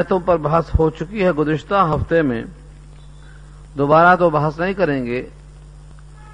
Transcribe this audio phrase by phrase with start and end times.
[0.00, 2.42] آیتوں پر بحث ہو چکی ہے گزشتہ ہفتے میں۔
[3.78, 5.28] دوبارہ تو بحث نہیں کریں گے،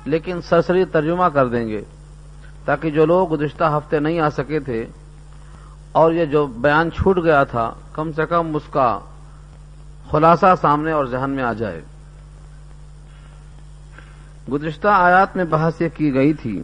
[0.05, 1.83] لیکن سرسری ترجمہ کر دیں گے
[2.65, 4.87] تاکہ جو لوگ گزشتہ ہفتے نہیں آ سکے تھے
[5.93, 8.99] اور یہ جو بیان چھوٹ گیا تھا، کم سے کم اس کا
[10.11, 11.81] خلاصہ سامنے اور ذہن میں آ جائے۔
[14.53, 16.63] گزشتہ آیات میں بحث یہ کی گئی تھی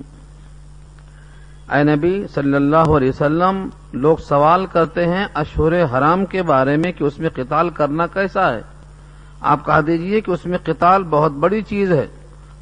[1.70, 6.92] اے نبی صلی اللہ علیہ وسلم، لوگ سوال کرتے ہیں اشور حرام کے بارے میں
[6.92, 8.60] کہ اس میں قتال کرنا کیسا ہے۔
[9.41, 12.06] آپ کہہ دیجیے کہ اس میں قتال بہت بڑی چیز ہے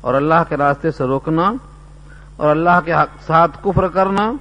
[0.00, 1.52] اور اللہ کے راستے سے روکنا
[2.36, 2.92] اور اللہ کے
[3.26, 4.32] ساتھ کفر کرنا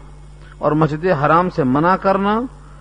[0.57, 2.39] اور مسجد حرام سے منع کرنا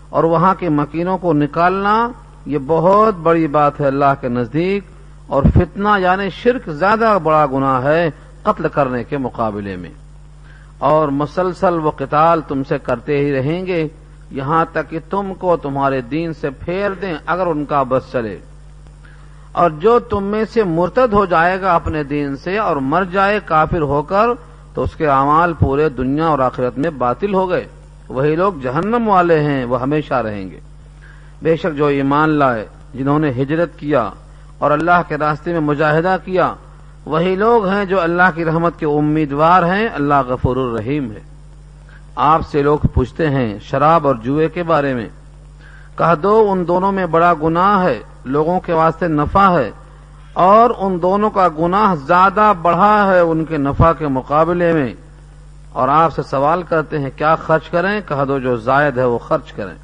[0.09, 2.09] اور وہاں کے مکینوں کو نکالنا،
[2.47, 4.85] یہ بہت بڑی بات ہے اللہ کے نزدیک
[5.27, 8.11] اور فتنہ یعنی شرک زیادہ بڑا گناہ ہے
[8.43, 9.91] قتل کرنے کے مقابلے میں۔
[10.79, 13.89] اور مسلسل وہ قتال تم سے کرتے ہی رہیں گے۔
[14.31, 18.39] یہاں تک کہ تم کو تمہارے دین سے پھیر دیں اگر ان کا بس چلے۔
[19.53, 23.41] اور جو تم میں سے مرتد ہو جائے گا اپنے دین سے اور مر جائے
[23.45, 24.27] کافر ہو کر،
[24.75, 27.69] تو اس کے اعمال پورے دنیا اور آخرت میں باطل ہو گئے۔
[28.09, 30.61] وہی لوگ جہنم والے ہیں، وہ ہمیشہ رہیں گے۔
[31.43, 34.11] بے شک جو ایمان لائے، جنہوں نے ہجرت کیا
[34.59, 36.55] اور اللہ کے راستے میں مجاہدہ کیا
[37.09, 41.21] وہی لوگ ہیں جو اللہ کی رحمت کے امیدوار ہیں، اللہ غفور الرحیم ہے۔
[42.17, 45.09] آپ سے لوگ پوچھتے ہیں، شراب اور جوئے کے بارے میں۔
[45.99, 49.71] کہہ دو، ان دونوں میں بڑا گناہ ہے، لوگوں کے واسطے نفع ہے۔
[50.33, 54.95] اور ان دونوں کا گناہ زیادہ بڑھا ہے ان کے نفع کے مقابلے میں۔
[55.73, 59.19] اور آپ سے سوال کرتے ہیں، کیا خرچ کریں؟ کہہ دو، جو زائد ہے وہ
[59.19, 59.75] خرچ کریں۔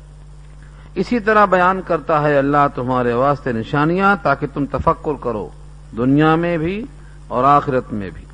[0.94, 5.48] اسی طرح بیان کرتا ہے، اللہ تمہارے واسطے نشانیاں تاکہ تم تفکر کرو۔
[5.96, 6.84] دنیا میں بھی
[7.28, 8.24] اور آخرت میں بھی۔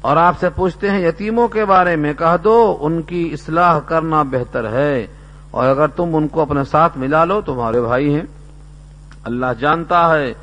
[0.00, 4.22] اور آپ سے پوچھتے ہیں یتیموں کے بارے میں، کہہ دو، ان کی اصلاح کرنا
[4.22, 5.06] بہتر ہے۔
[5.50, 8.22] اور اگر تم ان کو اپنے ساتھ ملا لو، تمہارے بھائی ہیں۔
[9.24, 10.34] اللہ جانتا ہے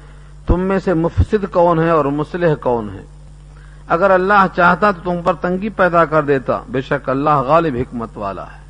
[0.48, 3.03] تم میں سے مفسد کون ہے اور مسلح کون ہے۔
[3.88, 8.09] اگر اللہ چاہتا تو تم پر تنگی پیدا کر دیتا۔ بے شک اللہ غالب حکمت
[8.16, 8.66] والا ہے۔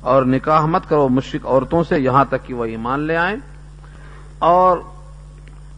[0.00, 3.36] اور نکاح مت کرو مشرق عورتوں سے یہاں تک کہ وہ ایمان لے آئیں۔
[4.38, 4.78] اور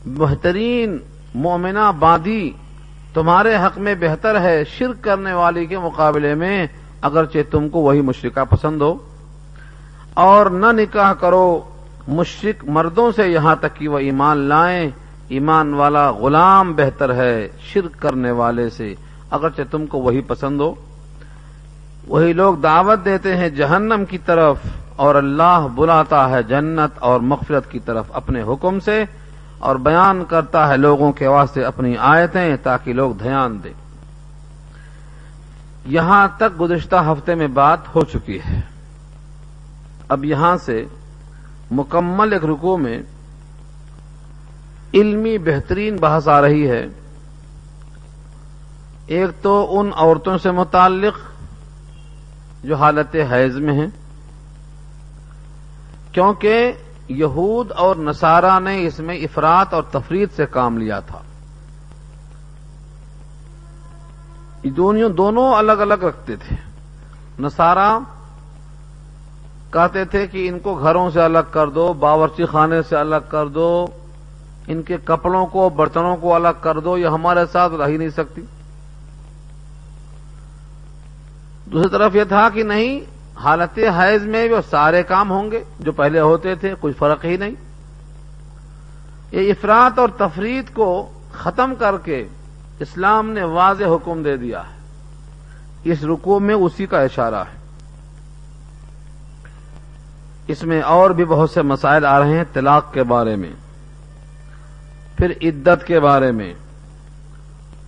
[0.06, 0.98] بہترین
[1.38, 2.52] مومنہ باندی
[3.14, 6.66] تمہارے حق میں بہتر ہے شرک کرنے والی کے مقابلے میں،
[7.02, 8.94] اگرچہ تم کو وہی مشرقہ پسند ہو۔
[10.14, 11.60] اور نہ نکاح کرو
[12.08, 14.90] مشرق مردوں سے یہاں تک کہ وہ ایمان لائیں۔
[15.28, 18.94] ایمان والا غلام بہتر ہے شرک کرنے والے سے،
[19.30, 20.74] اگرچہ تم کو وہی پسند ہو۔
[22.08, 24.56] وہی لوگ دعوت دیتے ہیں جہنم کی طرف،
[24.96, 29.04] اور اللہ بلاتا ہے جنت اور مغفرت کی طرف اپنے حکم سے۔
[29.58, 33.72] اور بیان کرتا ہے لوگوں کے واسطے اپنی آیتیں تاکہ لوگ دھیان دیں۔
[35.86, 38.60] یہاں تک گزشتہ ہفتے میں بات ہو چکی ہے۔
[40.08, 40.84] اب یہاں سے
[41.70, 43.02] مکمل ایک رکو میں
[44.94, 46.86] علمی بہترین بحث آ رہی ہے۔
[49.06, 51.14] ایک تو ان عورتوں سے متعلق
[52.64, 53.86] جو حالت حیض میں ہیں،
[56.12, 56.72] کیونکہ
[57.08, 61.18] یہود اور نصارہ نے اس میں افراد اور تفرید سے کام لیا تھا۔
[65.08, 66.56] دونوں الگ الگ رکھتے تھے۔
[67.38, 67.98] نصارہ
[69.70, 73.46] کہتے تھے کہ ان کو گھروں سے الگ کر دو، باورچی خانے سے الگ کر
[73.46, 73.86] دو،
[74.66, 78.08] ان کے کپڑوں کو، برتنوں کو الگ کر دو، یہ ہمارے ساتھ رہ ہی نہیں
[78.08, 78.40] سکتی۔
[81.72, 85.92] دوسری طرف یہ تھا کہ نہیں حالت حیض میں وہ سارے کام ہوں گے، جو
[85.92, 87.54] پہلے ہوتے تھے، کچھ فرق ہی نہیں۔
[89.32, 92.28] یہ افراد اور تفرید کو ختم کر کے
[92.80, 94.78] اسلام نے واضح حکم دے دیا ہے۔
[95.84, 97.58] اس رکو میں اسی کا اشارہ ہے۔
[100.46, 103.52] اس میں اور بھی بہت سے مسائل آ رہے ہیں طلاق کے بارے میں،
[105.16, 106.54] پھر عدت کے بارے میں،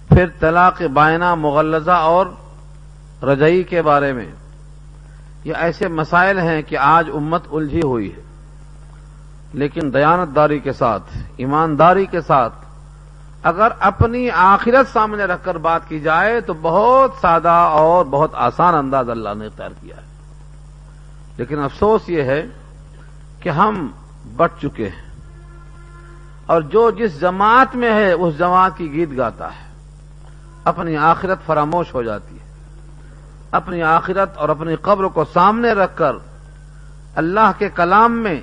[0.09, 2.27] پھر طلاق بائنا مغلزہ اور
[3.23, 4.27] رجئی کے بارے میں۔
[5.45, 8.23] یہ ایسے مسائل ہیں کہ آج امت الجھی ہوئی ہے۔
[9.53, 12.55] لیکن دیانت داری کے ساتھ، ایمانداری کے ساتھ،
[13.43, 18.75] اگر اپنی آخرت سامنے رکھ کر بات کی جائے تو بہت سادہ اور بہت آسان
[18.75, 20.03] انداز اللہ نے اختیار کیا ہے۔
[21.37, 22.47] لیکن افسوس یہ ہے
[23.41, 23.89] کہ ہم
[24.37, 25.11] بٹ چکے ہیں۔
[26.47, 29.71] اور جو جس جماعت میں ہے، اس جماعت کی گیت گاتا ہے۔
[30.65, 32.40] اپنی آخرت فراموش ہو جاتی ہے۔
[33.51, 36.13] اپنی آخرت اور اپنی قبر کو سامنے رکھ کر
[37.15, 38.41] اللہ کے کلام میں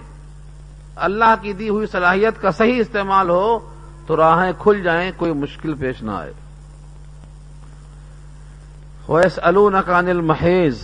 [0.96, 3.60] اللہ کی دی ہوئی صلاحیت کا صحیح استعمال ہو
[4.08, 6.34] تو راہیں کھل جائیں، کوئی مشکل پیش نہ آئے۔
[9.10, 10.82] ویس الکان المحیض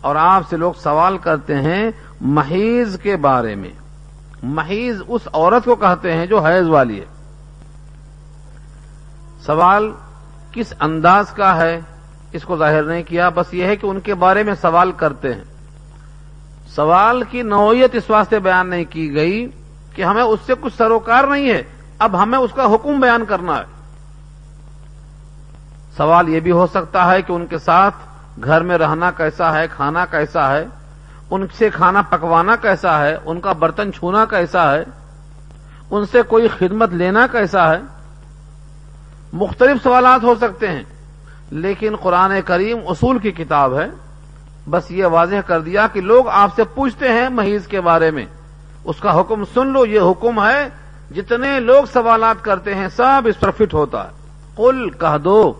[0.00, 3.70] اور آپ سے لوگ سوال کرتے ہیں محیض کے بارے میں۔
[4.42, 7.06] محیض اس عورت کو کہتے ہیں جو حیض والی ہے۔
[9.46, 9.92] سوال
[10.52, 11.80] کس انداز کا ہے؟
[12.32, 15.34] اس کو ظاہر نہیں کیا، بس یہ ہے کہ ان کے بارے میں سوال کرتے
[15.34, 15.44] ہیں۔
[16.68, 19.48] سوال کی نوعیت اس واسطے بیان نہیں کی گئی
[19.94, 21.62] کہ ہمیں اس سے کچھ سروکار نہیں ہے،
[21.98, 23.64] اب ہمیں اس کا حکم بیان کرنا ہے۔
[25.96, 27.94] سوال یہ بھی ہو سکتا ہے کہ ان کے ساتھ
[28.44, 30.66] گھر میں رہنا کیسا ہے، کھانا کیسا ہے،
[31.30, 34.84] ان سے کھانا پکوانا کیسا ہے، ان کا برتن چھونا کیسا ہے،
[35.90, 37.80] ان سے کوئی خدمت لینا کیسا ہے۔
[39.32, 40.82] مختلف سوالات ہو سکتے ہیں۔
[41.50, 43.86] لیکن قرآن کریم اصول کی کتاب ہے۔
[44.70, 48.26] بس یہ واضح کر دیا کہ لوگ آپ سے پوچھتے ہیں محیض کے بارے میں۔
[48.84, 50.68] اس کا حکم سن لو، یہ حکم ہے،
[51.14, 54.12] جتنے لوگ سوالات کرتے ہیں سب اس پر فٹ ہوتا ہے۔
[54.54, 55.52] قل، کہہ دو،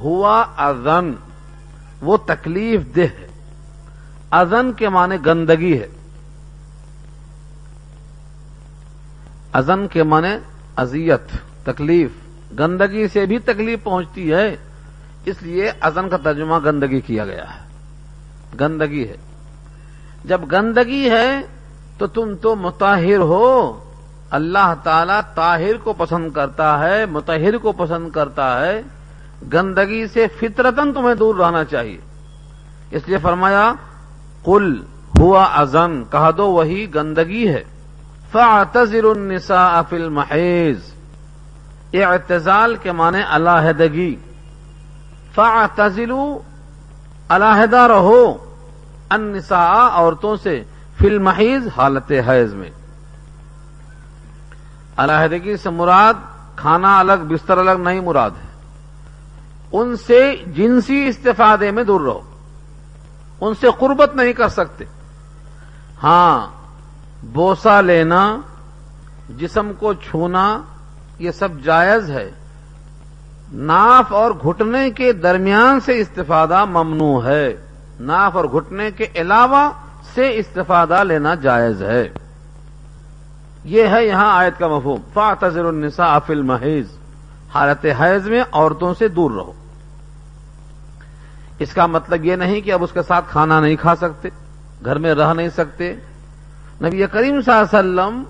[0.00, 1.12] ہوا ازن
[2.00, 3.26] وہ تکلیف دہ ہے۔
[4.30, 5.86] ازن کے معنی گندگی ہے۔
[9.52, 10.36] ازن کے معنی
[10.76, 11.22] اذیت،
[11.64, 12.10] تکلیف۔
[12.58, 14.56] گندگی سے بھی تکلیف پہنچتی ہے۔
[15.28, 17.68] اس لیے ازن کا ترجمہ گندگی کیا گیا ہے۔
[18.60, 19.16] گندگی ہے۔
[20.24, 21.40] جب گندگی ہے
[21.98, 23.84] تو تم تو متاہر ہو۔
[24.30, 28.82] اللہ تعالی طاہر کو پسند کرتا ہے متحر کو پسند کرتا ہے۔
[29.52, 31.98] گندگی سے فطرتن تمہیں دور رہنا چاہیے۔
[32.90, 33.72] اس لیے فرمایا
[34.44, 34.82] کل
[35.18, 37.64] ہوا ازن کہا دو، وہی گندگی ہے۔
[38.32, 40.78] فاطر النساء فی المحیض۔
[41.94, 44.16] اعتزال کے معنی علاحدگی
[45.34, 46.38] فاطلو
[47.28, 48.54] علاحدہ رہو
[49.08, 50.64] النساء، عورتوں سے
[50.98, 52.70] فی المحیض، حالت حیض میں۔
[54.96, 56.14] علاحدگی سے مراد
[56.56, 58.48] کھانا الگ، بستر الگ نہیں مراد ہے۔
[59.72, 62.20] ان سے جنسی استفادے میں دور رہو۔
[63.40, 64.84] ان سے قربت نہیں کر سکتے۔
[66.02, 66.46] ہاں
[67.22, 68.36] بوسا لینا،
[69.28, 70.60] جسم کو چھونا،
[71.18, 72.30] یہ سب جائز ہے۔
[73.52, 77.56] ناف اور گھٹنے کے درمیان سے استفادہ ممنوع ہے۔
[78.00, 79.70] ناف اور گھٹنے کے علاوہ
[80.14, 82.08] سے استفادہ لینا جائز ہے۔
[83.64, 86.86] یہ ہے یہاں آیت کا مفہوم۔ فاطر النساء افل محیض
[87.54, 89.52] حالت حیض میں عورتوں سے دور رہو۔
[91.58, 94.28] اس کا مطلب یہ نہیں کہ اب اس کے ساتھ کھانا نہیں کھا سکتے،
[94.84, 95.94] گھر میں رہ نہیں سکتے۔
[96.82, 98.22] نبی کریم صلی اللہ علیہ وسلم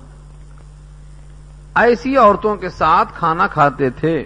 [1.74, 4.24] ایسی عورتوں کے ساتھ کھانا کھاتے تھے۔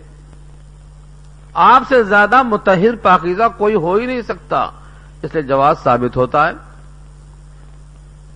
[1.54, 4.70] آپ سے زیادہ متحر پاکیزہ کوئی ہو ہی نہیں سکتا۔
[5.22, 6.52] اس لیے جواز ثابت ہوتا ہے۔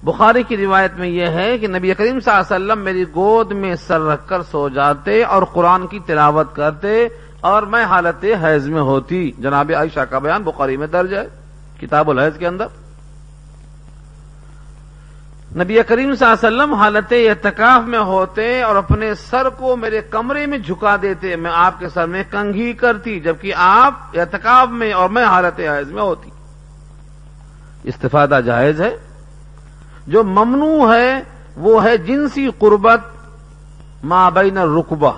[0.03, 3.53] بخاری کی روایت میں یہ ہے کہ نبی کریم صلی اللہ علیہ وسلم میری گود
[3.53, 7.09] میں سر رکھ کر سو جاتے اور قرآن کی تلاوت کرتے
[7.41, 11.29] اور میں حالت حیض میں ہوتی۔ جناب عائشہ کا بیان بخاری میں درج ہے،
[11.81, 12.67] کتاب الحیض کے اندر۔
[15.57, 20.01] نبی کریم صلی اللہ علیہ وسلم حالت اعتکاف میں ہوتے اور اپنے سر کو میرے
[20.11, 24.93] کمرے میں جھکا دیتے، میں آپ کے سر میں کنگھی کرتی، جبکہ آپ اعتکاف میں
[24.93, 26.31] اور میں حالت حیض میں ہوتی۔
[27.85, 28.97] استفادہ جائز ہے۔
[30.07, 31.23] جو ممنوع ہے،
[31.57, 33.01] وہ ہے جنسی قربت
[34.05, 35.13] مابین رقبہ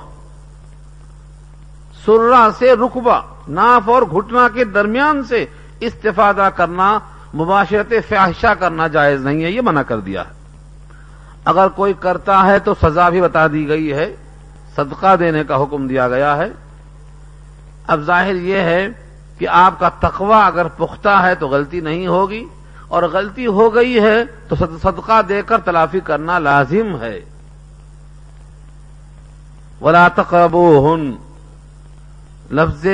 [2.06, 5.46] سرا سے رقبہ ناف اور گھٹنا کے درمیان سے
[5.80, 6.98] استفادہ کرنا
[7.34, 10.36] مباشرت فحشہ کرنا جائز نہیں ہے، یہ منع کر دیا ہے۔
[11.44, 14.16] اگر کوئی کرتا ہے تو سزا بھی بتا دی گئی ہے،
[14.76, 16.48] صدقہ دینے کا حکم دیا گیا ہے۔
[17.86, 18.88] اب ظاہر یہ ہے
[19.38, 22.44] کہ آپ کا تقوی اگر پختہ ہے تو غلطی نہیں ہوگی،
[22.88, 27.20] اور غلطی ہو گئی ہے تو صدقہ دے کر تلافی کرنا لازم ہے۔
[29.80, 31.10] ولا تقربو ہن
[32.50, 32.86] لفظ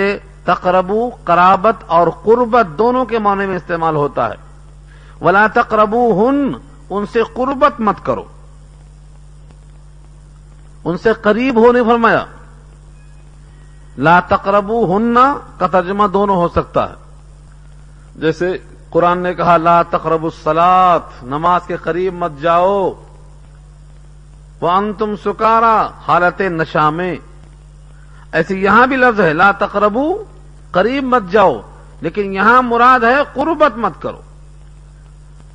[0.44, 4.34] تقربو، قرابت اور قربت دونوں کے معنی میں استعمال ہوتا ہے۔
[5.20, 6.52] ولا تقربو ہن
[6.90, 8.24] ان سے قربت مت کرو۔
[10.84, 12.24] ان سے قریب ہونے فرمایا۔
[13.98, 16.94] لا تقربو ہننا کا ترجمہ دونوں ہو سکتا ہے۔
[18.16, 18.58] جیسے
[18.90, 22.92] قرآن نے کہا، لا تقرب السلات نماز کے قریب مت جاؤ۔
[24.60, 27.16] وہ تم سکارا حالت نشا میں
[28.32, 30.24] ایسے یہاں بھی لفظ ہے، لا تقربو
[30.74, 31.60] قریب مت جاؤ،
[32.00, 34.20] لیکن یہاں مراد ہے قربت مت کرو۔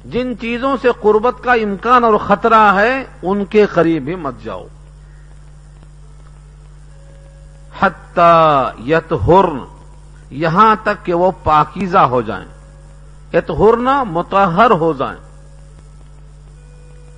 [0.05, 4.67] جن چیزوں سے قربت کا امکان اور خطرہ ہے، ان کے قریب بھی مت جاؤ۔
[7.81, 9.13] حتی یت
[10.29, 12.45] یہاں تک کہ وہ پاکیزہ ہو جائیں۔
[13.33, 15.19] اتہرنا متحر ہو جائیں۔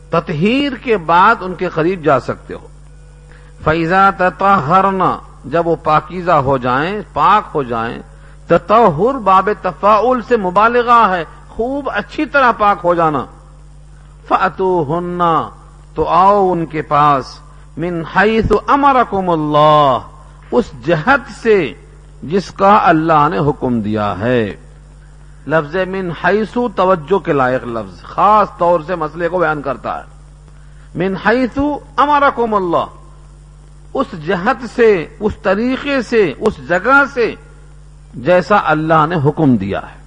[0.10, 2.67] تطہیر کے بعد ان کے قریب جا سکتے ہو۔
[3.63, 7.98] فیضا تطہرنا جب وہ پاکیزہ ہو جائیں، پاک ہو جائیں،
[8.48, 13.25] تطہر باب تفاعل سے مبالغہ ہے، خوب اچھی طرح پاک ہو جانا۔
[14.27, 15.00] فاتو
[15.95, 17.39] تو آؤ ان کے پاس۔
[17.77, 19.98] من حیث امرکم اللہ،
[20.51, 21.74] اس جہت سے
[22.24, 24.55] جس کا اللہ نے حکم دیا ہے۔
[25.48, 30.03] لفظ من حیثو توجہ کے لائق لفظ، خاص طور سے مسئلے کو بیان کرتا ہے۔
[30.95, 32.86] من حیثو امرکم اللہ
[33.93, 37.36] اس جہت سے، اس طریقے سے، اس جگہ سے
[38.13, 40.01] جیسا اللہ نے حکم دیا ہے۔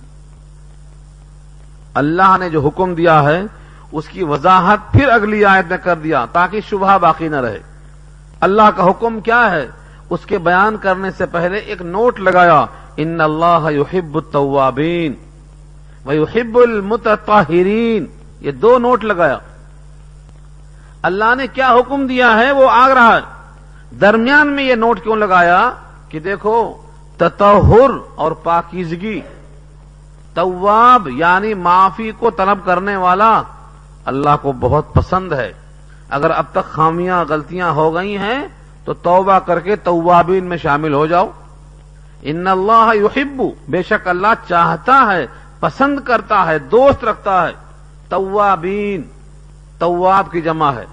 [1.95, 3.43] اللہ نے جو حکم دیا ہے،
[3.93, 7.59] اس کی وضاحت پھر اگلی آیت میں کر دیا تاکہ شبہ باقی نہ رہے۔
[8.41, 9.67] اللہ کا حکم کیا ہے؟
[10.11, 15.15] اس کے بیان کرنے سے پہلے ایک نوٹ لگایا، ان اللہ یحب التوابین
[16.07, 18.07] و یحب المتطہرین۔
[18.41, 19.39] یہ دو نوٹ لگایا۔
[21.03, 23.44] اللہ نے کیا حکم دیا ہے؟ وہ آگ رہا ہے۔
[24.01, 25.71] درمیان میں یہ نوٹ کیوں لگایا
[26.09, 26.75] کہ دیکھو،
[27.17, 29.21] تطہر اور پاکیزگی،
[30.35, 33.43] تواب یعنی معافی کو طلب کرنے والا
[34.05, 35.53] اللہ کو بہت پسند ہے۔
[36.11, 38.49] اگر اب تک خامیاں، غلطیاں ہو گئی ہیں،
[38.85, 41.31] تو توبہ کر کے توابین میں شامل ہو جاؤ۔
[42.23, 45.27] ان اللہ یحب، بے شک اللہ چاہتا ہے،
[45.61, 47.53] پسند کرتا ہے، دوست رکھتا ہے۔
[48.09, 49.03] توابین،
[49.79, 50.85] تواب کی جمع ہے۔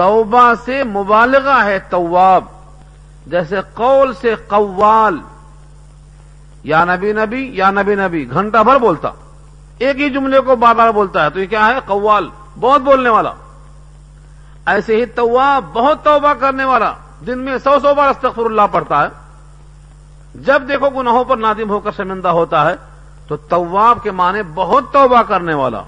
[0.00, 2.44] توبہ سے مبالغہ ہے تواب۔
[3.26, 5.18] جیسے قول سے قوال۔
[6.64, 9.10] یا نبی نبی، یا نبی نبی۔ گھنٹہ بھر بولتا۔
[9.78, 12.28] ایک ہی جملے کو بار بار بولتا ہے۔ تو یہ کیا ہے؟ قوال۔
[12.60, 13.32] بہت بولنے والا۔
[14.66, 16.92] ایسے ہی تواب بہت توبہ کرنے والا۔
[17.26, 19.08] دن میں سو سو بار استغفر اللہ پڑھتا ہے۔
[20.34, 22.76] جب دیکھو گناہوں پر نادم ہو کر شرمندہ ہوتا ہے،
[23.28, 25.82] تو تواب کے معنی بہت توبہ کرنے والا۔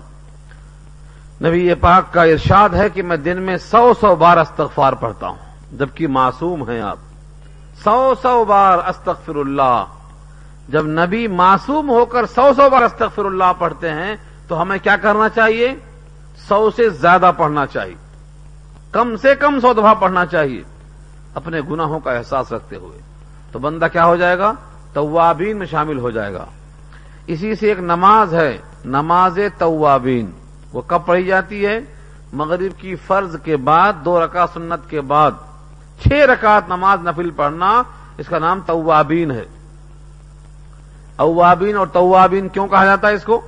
[1.44, 5.28] نبی یہ پاک کا ارشاد ہے کہ میں دن میں سو سو بار استغفار پڑھتا
[5.28, 5.37] ہوں۔
[5.72, 6.96] جبکہ معصوم ہیں آپ۔
[7.84, 9.84] سو سو بار استغفر اللہ۔
[10.68, 14.16] جب نبی معصوم ہو کر سو سو بار استغفر اللہ پڑھتے ہیں،
[14.49, 15.75] تو ہمیں کیا کرنا چاہیے؟
[16.49, 17.94] سو سے زیادہ پڑھنا چاہیے۔
[18.92, 20.62] کم سے کم سو دفعہ پڑھنا چاہیے۔
[21.34, 22.99] اپنے گناہوں کا احساس رکھتے ہوئے۔
[23.52, 24.52] تو بندہ کیا ہو جائے گا؟
[24.92, 26.44] توابین میں شامل ہو جائے گا۔
[27.26, 30.30] اسی سے ایک نماز ہے، نماز توابین۔
[30.73, 31.81] وہ کب پڑھی جاتی ہے؟
[32.33, 35.31] مغرب کی فرض کے بعد، دو رکعت سنت کے بعد۔
[36.02, 37.83] چھ رکعت نماز نفل پڑھنا،
[38.19, 39.45] اس کا نام توابین ہے۔
[41.17, 43.41] اوابین اور توابین کیوں کہا جاتا ہے اس کو؟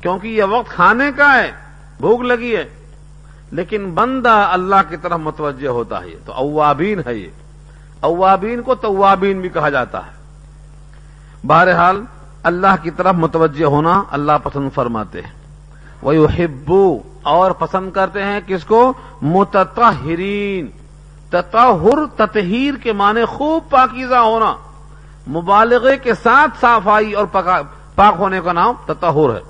[0.00, 1.52] کیونکہ یہ وقت کھانے کا ہے،
[2.00, 2.68] بھوک لگی ہے۔
[3.50, 7.28] لیکن بندہ اللہ کی طرف متوجہ ہوتا ہے، تو اوابین ہے یہ۔
[8.00, 10.12] اوابین کو توابین بھی کہا جاتا ہے۔
[11.46, 12.04] بہرحال،
[12.42, 15.35] اللہ کی طرف متوجہ ہونا اللہ پسند فرماتے ہیں۔
[16.06, 20.66] وہ ہبو اور پسند کرتے ہیں کس کو؟ متطہرین،
[21.30, 24.56] تطہر، تطہیر کے معنی خوب پاکیزہ ہونا،
[25.28, 27.26] مبالغے کے ساتھ صافائی اور
[27.94, 29.40] پاک ہونے کا نام تطہر ہے۔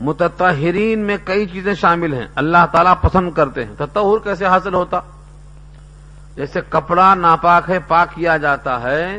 [0.00, 5.00] متطہرین میں کئی چیزیں شامل ہیں، اللہ تعالیٰ پسند کرتے ہیں۔ تطہر کیسے حاصل ہوتا؟
[6.36, 9.18] جیسے کپڑا ناپاک ہے، پاک کیا جاتا ہے۔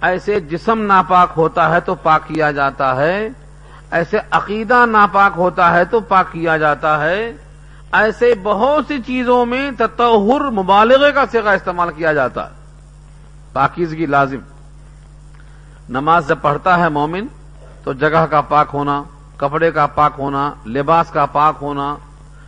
[0.00, 3.28] ایسے جسم ناپاک ہوتا ہے، تو پاک کیا جاتا ہے۔
[3.90, 7.32] ایسے عقیدہ ناپاک ہوتا ہے تو پاک کیا جاتا ہے۔
[7.92, 12.54] ایسے بہت سی چیزوں میں تطہر مبالغے کا سگا استعمال کیا جاتا ہے۔
[13.52, 14.38] پاکیزگی لازم۔
[15.88, 17.26] نماز جب پڑھتا ہے مومن
[17.84, 19.02] تو جگہ کا پاک ہونا،
[19.36, 21.96] کپڑے کا پاک ہونا، لباس کا پاک ہونا،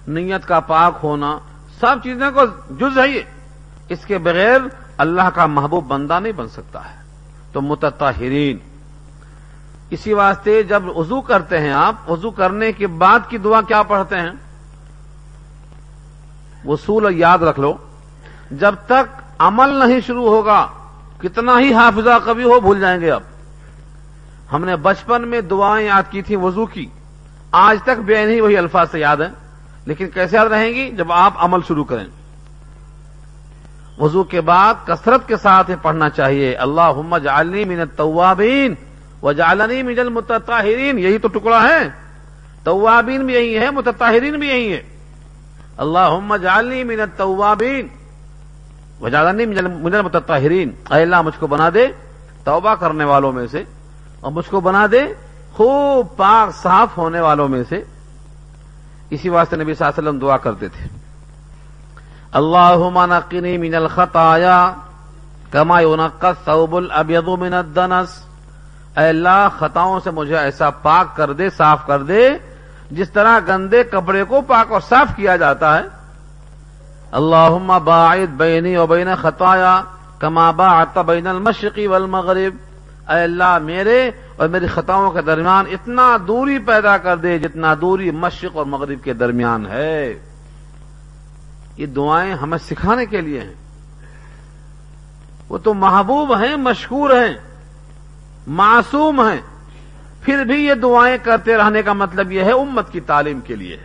[0.08, 1.38] نیت کا پاک ہونا،
[1.80, 3.20] سب چیزیں کو جز ہے یہ۔
[3.88, 4.60] اس کے بغیر
[4.96, 7.00] اللہ کا محبوب بندہ نہیں بن سکتا ہے۔
[7.52, 8.69] تو متطہرین۔
[9.90, 14.16] اسی واسطے جب وضو کرتے ہیں آپ، وضو کرنے کے بعد کی دعا کیا پڑھتے
[14.16, 14.30] ہیں؟
[16.64, 17.74] وصول یاد رکھ لو۔
[18.50, 20.66] جب تک عمل نہیں شروع ہوگا،
[21.18, 23.22] کتنا ہی حافظہ کبھی ہو، بھول جائیں گے اب
[24.52, 26.86] ہم نے بچپن میں دعائیں یاد کی تھیں وضو کی۔
[27.52, 29.34] آج تک بے نہیں وہی الفاظ سے یاد ہیں۔
[29.84, 32.06] لیکن کیسے یاد رہیں گی؟ جب آپ عمل شروع کریں۔
[33.98, 38.74] وضو کے بعد کثرت کے ساتھ پڑھنا چاہیے۔ اللہ محمد من توابین
[39.22, 41.88] و جالنی مجل متطاہرین یہی تو ٹکڑا ہے۔
[42.64, 44.82] توابین بھی یہی ہے متطاہرین بھی یہی ہے۔
[45.76, 47.88] اللہ جالنی من توابین
[49.00, 51.86] و جالنی مجل متطاہرین اے اللہ، مجھ کو بنا دے
[52.44, 53.64] توبہ کرنے والوں میں سے۔
[54.20, 55.12] اور مجھ کو بنا دے
[55.52, 57.82] خوب پاک، صاف ہونے والوں میں سے۔
[59.10, 60.88] اسی واسطے نبی صلی اللہ علیہ وسلم دعا کرتے تھے۔
[62.32, 64.74] اللہ نقنی من الخطایا
[65.50, 68.29] کما ينقى ثوب الابيض من الدنس۔
[69.00, 72.30] اے اللہ، خطاؤں سے مجھے ایسا پاک کر دے، صاف کر دے،
[72.90, 75.82] جس طرح گندے کپڑے کو پاک اور صاف کیا جاتا ہے۔
[77.12, 79.82] اللہ باعد بینی و بین خطایا
[80.18, 82.54] کما باعت بین المشرقی والمغرب۔
[83.10, 88.10] اے اللہ، میرے اور میری خطاؤں کے درمیان اتنا دوری پیدا کر دے جتنا دوری
[88.10, 90.18] مشرق اور مغرب کے درمیان ہے۔
[91.76, 93.54] یہ دعائیں ہمیں سکھانے کے لیے ہیں۔
[95.48, 97.49] وہ تو محبوب ہیں، مشکور ہیں۔
[98.50, 99.40] معصوم ہیں۔
[100.22, 103.76] پھر بھی یہ دعائیں کرتے رہنے کا مطلب یہ ہے امت کی تعلیم کے لیے۔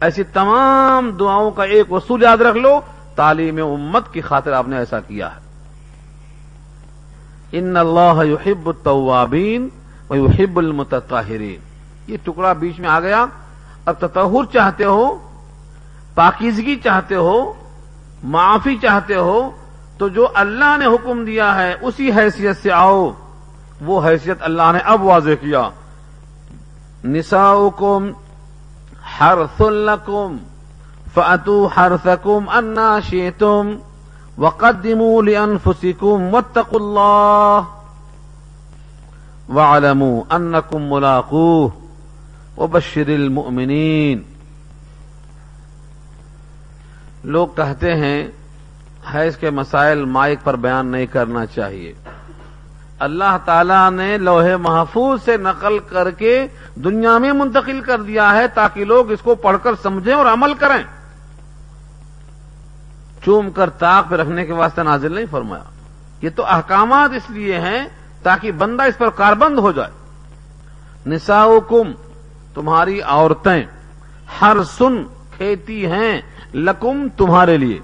[0.00, 2.80] ایسی تمام دعاؤں کا ایک اصول یاد رکھ لو،
[3.14, 5.40] تعلیم امت کی خاطر آپ نے ایسا کیا ہے۔
[7.52, 9.68] ان اللہ یحب التوابین
[10.10, 11.60] و یحب المتطہرین۔
[12.06, 13.26] یہ ٹکڑا بیچ میں آ گیا۔
[13.86, 15.28] اب تطہر چاہتے ہو،
[16.14, 17.52] پاکیزگی چاہتے ہو،
[18.24, 19.50] معافی چاہتے ہو،
[19.98, 23.12] تو جو اللہ نے حکم دیا ہے، اسی حیثیت سے آؤ۔
[23.84, 25.68] وہ حیثیت اللہ نے اب واضح کیا۔
[27.04, 28.10] نساؤکم
[29.20, 30.36] حرث لکم
[31.14, 33.74] فاتو حرثکم انا شئتم
[34.38, 37.60] وقدموا لانفسکم واتقوا اللہ
[39.48, 41.68] واعلموا انکم ملاقوه
[42.56, 44.22] وبشر المؤمنین۔
[47.24, 48.28] لوگ کہتے ہیں
[49.14, 51.92] حیض کے مسائل مائک پر بیان نہیں کرنا چاہیے۔
[53.02, 58.48] اللہ تعالی نے لوہے محفوظ سے نقل کر کے دنیا میں منتقل کر دیا ہے
[58.48, 60.82] تاکہ لوگ اس کو پڑھ کر سمجھیں اور عمل کریں۔
[63.24, 65.64] چوم کر تاک پہ رکھنے کے واسطے نازل نہیں فرمایا۔
[66.22, 67.84] یہ تو احکامات اس لیے ہیں
[68.22, 69.90] تاکہ بندہ اس پر کاربند ہو جائے۔
[71.06, 71.58] نساؤ
[72.54, 73.64] تمہاری عورتیں،
[74.40, 75.04] ہر سن
[75.36, 76.20] کھیتی ہیں
[76.54, 77.80] لکم تمہارے لیے۔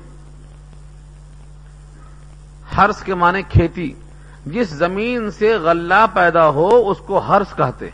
[2.76, 3.94] ہرس کے معنی کھیتی۔
[4.52, 7.88] جس زمین سے غلہ پیدا ہو اس کو ہرس کہتے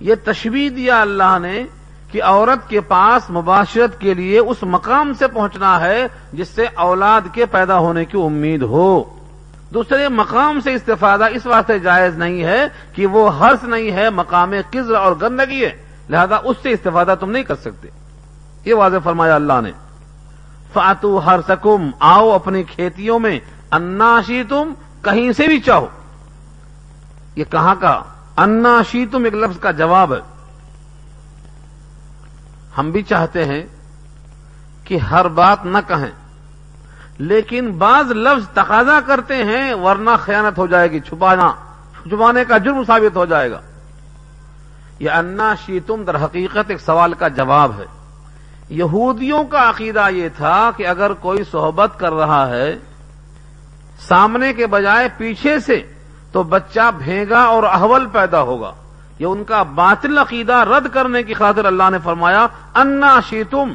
[0.00, 1.64] یہ تشویح دیا اللہ نے
[2.10, 7.20] کہ عورت کے پاس مباشرت کے لیے اس مقام سے پہنچنا ہے جس سے اولاد
[7.32, 9.04] کے پیدا ہونے کی امید ہو۔
[9.74, 14.52] دوسرے مقام سے استفادہ اس واسطے جائز نہیں ہے کہ وہ ہرس نہیں ہے، مقام
[14.70, 17.88] قزر اور گندگی ہے۔ لہذا اس سے استفادہ تم نہیں کر سکتے۔
[18.64, 19.72] یہ واضح فرمایا اللہ نے۔
[20.72, 23.40] فاتو ہر سکم آؤ اپنی کھیتیوں میں
[23.72, 24.72] اناشی تم
[25.06, 25.86] کہیں سے بھی چاہو۔
[27.36, 28.02] یہ کہاں کا؟
[28.36, 30.20] انا شی تم ایک لفظ کا جواب۔ ہے
[32.78, 33.62] ہم بھی چاہتے ہیں
[34.84, 36.10] کہ ہر بات نہ کہیں،
[37.18, 41.52] لیکن بعض لفظ تقاضا کرتے ہیں، ورنہ خیانت ہو جائے گی، چھپانا،
[42.02, 43.60] چھپانے کا جرم ثابت ہو جائے گا۔
[44.98, 47.86] یہ انا شیتم در حقیقت ایک سوال کا جواب ہے۔
[48.68, 52.78] یہودیوں کا عقیدہ یہ تھا کہ اگر کوئی صحبت کر رہا ہے
[53.98, 55.82] سامنے کے بجائے پیچھے سے
[56.32, 58.72] تو بچہ بھیگا اور احول پیدا ہوگا۔
[59.18, 63.72] یہ ان کا باطل عقیدہ رد کرنے کی خاطر اللہ نے فرمایا، انا شیتم،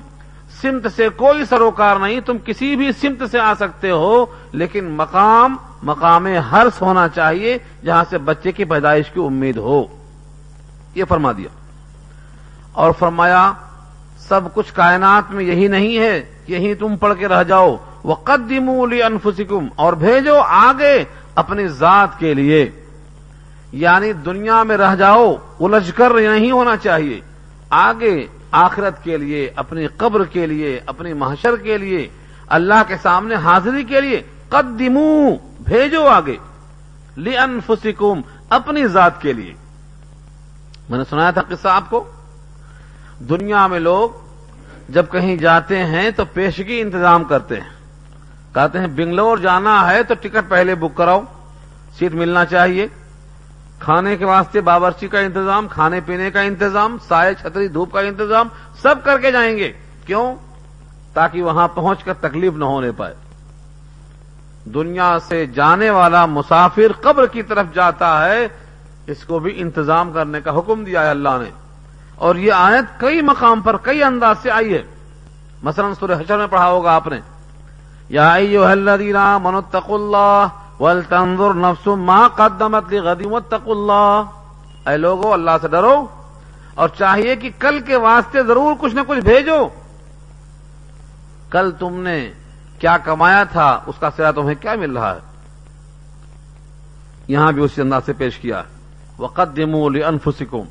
[0.61, 5.55] سمت سے کوئی سروکار نہیں، تم کسی بھی سمت سے آ سکتے ہو، لیکن مقام
[5.83, 9.83] مقام ہرس ہونا چاہیے جہاں سے بچے کی پیدائش کی امید ہو۔
[10.95, 11.49] یہ فرما دیا۔
[12.71, 13.51] اور فرمایا،
[14.17, 19.03] سب کچھ کائنات میں یہی نہیں ہے، یہی تم پڑھ کے رہ جاؤ۔ وہ قدمولی
[19.03, 21.03] انفسکم اور بھیجو آگے
[21.35, 22.71] اپنی ذات کے لیے۔
[23.71, 27.21] یعنی دنیا میں رہ جاؤ، الجھ کر نہیں ہونا چاہیے۔
[27.69, 32.09] آگے آخرت کے لیے، اپنی قبر کے لیے، اپنی محشر کے لیے،
[32.47, 36.35] اللہ کے سامنے حاضری کے لیے۔ قدمو بھیجو آگے۔
[37.17, 37.37] لی
[38.49, 39.53] اپنی ذات کے لیے۔
[40.89, 42.11] میں نے سنایا تھا قصہ آپ کو؟
[43.19, 44.09] دنیا میں لوگ
[44.89, 47.80] جب کہیں جاتے ہیں تو پیشگی انتظام کرتے ہیں۔
[48.53, 51.21] کہتے ہیں بنگلور جانا ہے تو ٹکٹ پہلے بک کراؤ،
[51.99, 52.87] سیٹ ملنا چاہیے۔
[53.79, 58.47] کھانے کے واسطے باورچی کا انتظام، کھانے پینے کا انتظام، سائے چھتری دھوپ کا انتظام،
[58.81, 59.73] سب کر کے جائیں گے۔
[60.05, 60.35] کیوں؟
[61.13, 63.15] تاکہ وہاں پہنچ کر تکلیف نہ ہونے پائے۔
[64.65, 68.47] دنیا سے جانے والا مسافر قبر کی طرف جاتا ہے،
[69.07, 71.49] اس کو بھی انتظام کرنے کا حکم دیا ہے اللہ نے۔
[72.15, 74.83] اور یہ آیت کئی مقام پر، کئی انداز سے آئی ہے۔
[75.63, 77.19] مثلا سورہ حشر میں پڑھا ہوگا آپ نے۔
[78.11, 80.47] یا منتق اللہ
[80.79, 84.23] ولتنظر نفس ما قدمت لغد واتق اللہ
[84.89, 86.05] اے لوگو، اللہ سے ڈرو
[86.75, 89.67] اور چاہیے کہ کل کے واسطے ضرور کچھ نہ کچھ بھیجو۔
[91.49, 92.31] کل تم نے
[92.79, 95.19] کیا کمایا تھا، اس کا سرا تمہیں کیا مل رہا ہے؟
[97.27, 98.61] یہاں بھی اسی انداز سے پیش کیا۔
[99.17, 100.63] وقدموا لانفسکم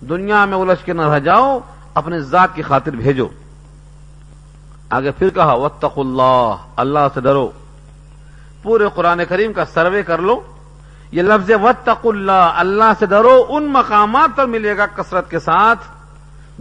[0.00, 1.58] دنیا میں الجھ کے نہ رہ جاؤ،
[1.94, 3.28] اپنے ذات کی خاطر بھیجو۔
[4.90, 7.50] آگے پھر کہا، واتقوا اللہ اللہ سے ڈرو۔
[8.62, 10.40] پورے قرآن کریم کا سروے کر لو۔
[11.12, 15.78] یہ لفظ وطق اللہ اللہ سے ڈرو، ان مقامات پر ملے گا کثرت کے ساتھ،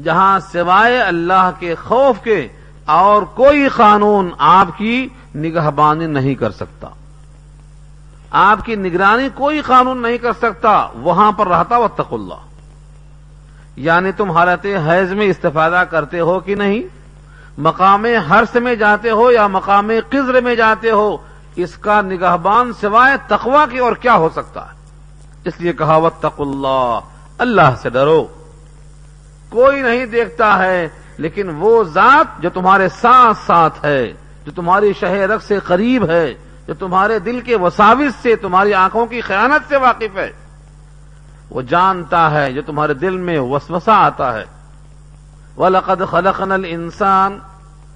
[0.04, 2.48] جہاں سوائے اللہ کے خوف کے
[2.86, 6.88] اور کوئی قانون آپ کی نگہبانی نہیں کر سکتا۔
[8.32, 12.34] آپ کی نگرانی کوئی قانون نہیں کر سکتا، وہاں پر رہتا وہ اللہ
[13.76, 16.95] یعنی تم حالت حیض میں استفادہ کرتے ہو کہ نہیں؟
[17.58, 21.18] مقام حرس میں جاتے ہو یا مقام قزر میں جاتے ہو،
[21.56, 24.78] اس کا نگہبان سوائے تقوا کی اور کیا ہو سکتا ہے؟
[25.46, 27.00] اس لیے کہا وہ اللہ
[27.38, 28.28] اللہ سے ڈرو۔
[29.50, 30.88] کوئی نہیں دیکھتا ہے،
[31.18, 34.14] لیکن وہ ذات جو تمہارے ساتھ ساتھ ہے،
[34.46, 36.34] جو تمہاری شہ رخ سے قریب ہے،
[36.68, 40.32] جو تمہارے دل کے وساوس سے، تمہاری آنکھوں کی خیانت سے واقف ہے۔
[41.50, 44.55] وہ جانتا ہے، جو تمہارے دل میں وسوسہ آتا ہے۔
[45.56, 47.40] وہ لقد خلقن السان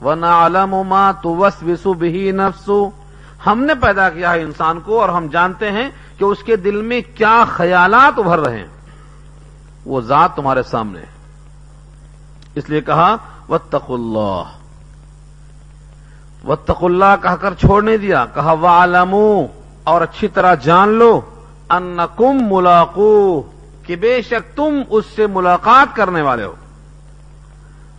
[0.02, 2.90] و نالم ما تو وس وسو بھی نفسو
[3.46, 6.82] ہم نے پیدا کیا ہے انسان کو اور ہم جانتے ہیں کہ اس کے دل
[6.82, 8.68] میں کیا خیالات ابھر رہے ہیں۔
[9.86, 11.06] وہ ذات تمہارے سامنے ہے۔
[12.56, 13.18] اس لیے کہا
[13.50, 14.44] وتق اللہ۔
[16.48, 18.56] وتق اللہ کہہ کر چھوڑنے دیا۔ کہا
[19.10, 19.48] وہ
[19.84, 21.22] اور اچھی طرح جان لو۔
[21.70, 23.42] ان کم ملاقو
[23.84, 26.54] کہ بے شک تم اس سے ملاقات کرنے والے ہو۔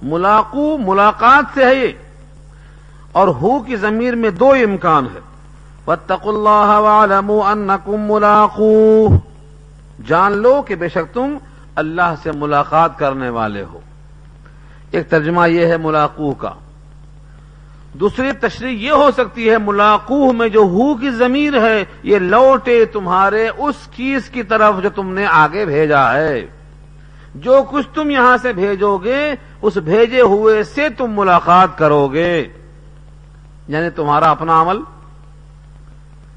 [0.02, 1.88] ملاقو ملاقات سے ہے یہ۔
[3.12, 5.20] اور ہو کی ضمیر میں دو امکان ہے۔
[5.86, 9.06] وتق اللہ عالم ان کم ملاقو
[10.06, 11.36] جان لو کہ بے شک تم
[11.74, 13.80] اللہ سے ملاقات کرنے والے ہو۔
[14.90, 16.52] ایک ترجمہ یہ ہے ملاقو کا۔
[17.92, 22.84] دوسری تشریح یہ ہو سکتی ہے ملاقوہ میں جو ہو کی ضمیر ہے، یہ لوٹے
[22.84, 26.46] تمہارے اس چیز کی طرف جو تم نے آگے بھیجا ہے۔
[27.35, 32.49] جو کچھ تم یہاں سے بھیجو گے، اس بھیجے ہوئے سے تم ملاقات کرو گے۔
[33.69, 34.77] یعنی تمہارا اپنا عمل۔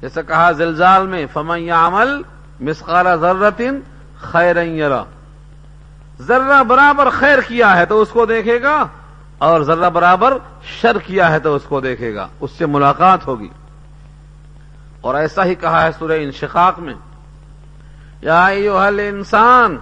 [0.00, 2.22] جیسے کہا زلزال میں، فمن عمل
[2.60, 3.80] مسقال ضرورتن
[4.16, 4.56] خیر
[6.20, 8.86] ذرہ برابر خیر کیا ہے تو اس کو دیکھے گا،
[9.38, 13.48] اور ذرہ برابر شر کیا ہے تو اس کو دیکھے گا۔ اس سے ملاقات ہوگی۔
[15.00, 16.94] اور ایسا ہی کہا ہے سورہ انشقاق میں۔
[18.22, 19.76] یا انسان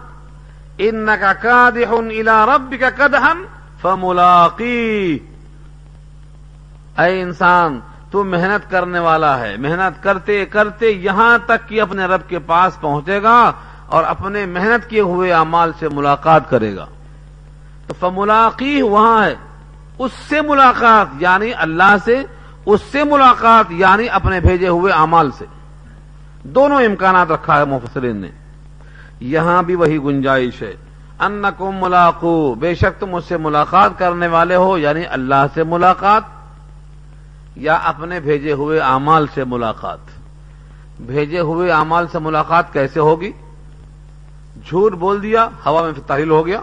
[0.88, 3.44] ان کا کادح الا رب کا کدہن
[3.80, 5.18] فملاقی
[6.98, 12.20] اے انسان، تو محنت کرنے والا ہے۔ محنت کرتے کرتے یہاں تک کہ اپنے رب
[12.28, 13.52] کے پاس پہنچے گا
[13.86, 16.86] اور اپنے محنت کیے ہوئے اعمال سے ملاقات کرے گا۔
[17.86, 19.34] تو فملاقی وہاں ہے۔
[19.98, 22.22] اس سے ملاقات یعنی اللہ سے،
[22.66, 25.44] اس سے ملاقات یعنی اپنے بھیجے ہوئے اعمال سے۔
[26.42, 28.30] دونوں امکانات رکھا ہے مفسرین نے۔
[29.22, 30.76] یہاں بھی وہی گنجائش ہے۔
[31.18, 36.22] انکم ملاقو، بے شک تم اس سے ملاقات کرنے والے ہو یعنی اللہ سے ملاقات
[37.56, 39.98] یا اپنے بھیجے ہوئے اعمال سے ملاقات۔
[41.00, 43.32] بھیجے ہوئے اعمال سے ملاقات کیسے ہوگی؟
[44.68, 46.61] جھوٹ بول دیا، ہوا میں تحریل ہو گیا۔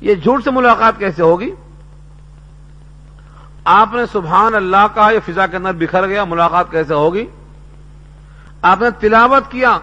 [0.00, 1.50] یہ جھوٹ سے ملاقات کیسے ہوگی؟
[3.64, 7.26] آپ نے سبحان اللہ کہا یہ فضا کے اندر بکھر گیا، ملاقات کیسے ہوگی؟
[8.62, 9.78] آپ نے تلاوت کیا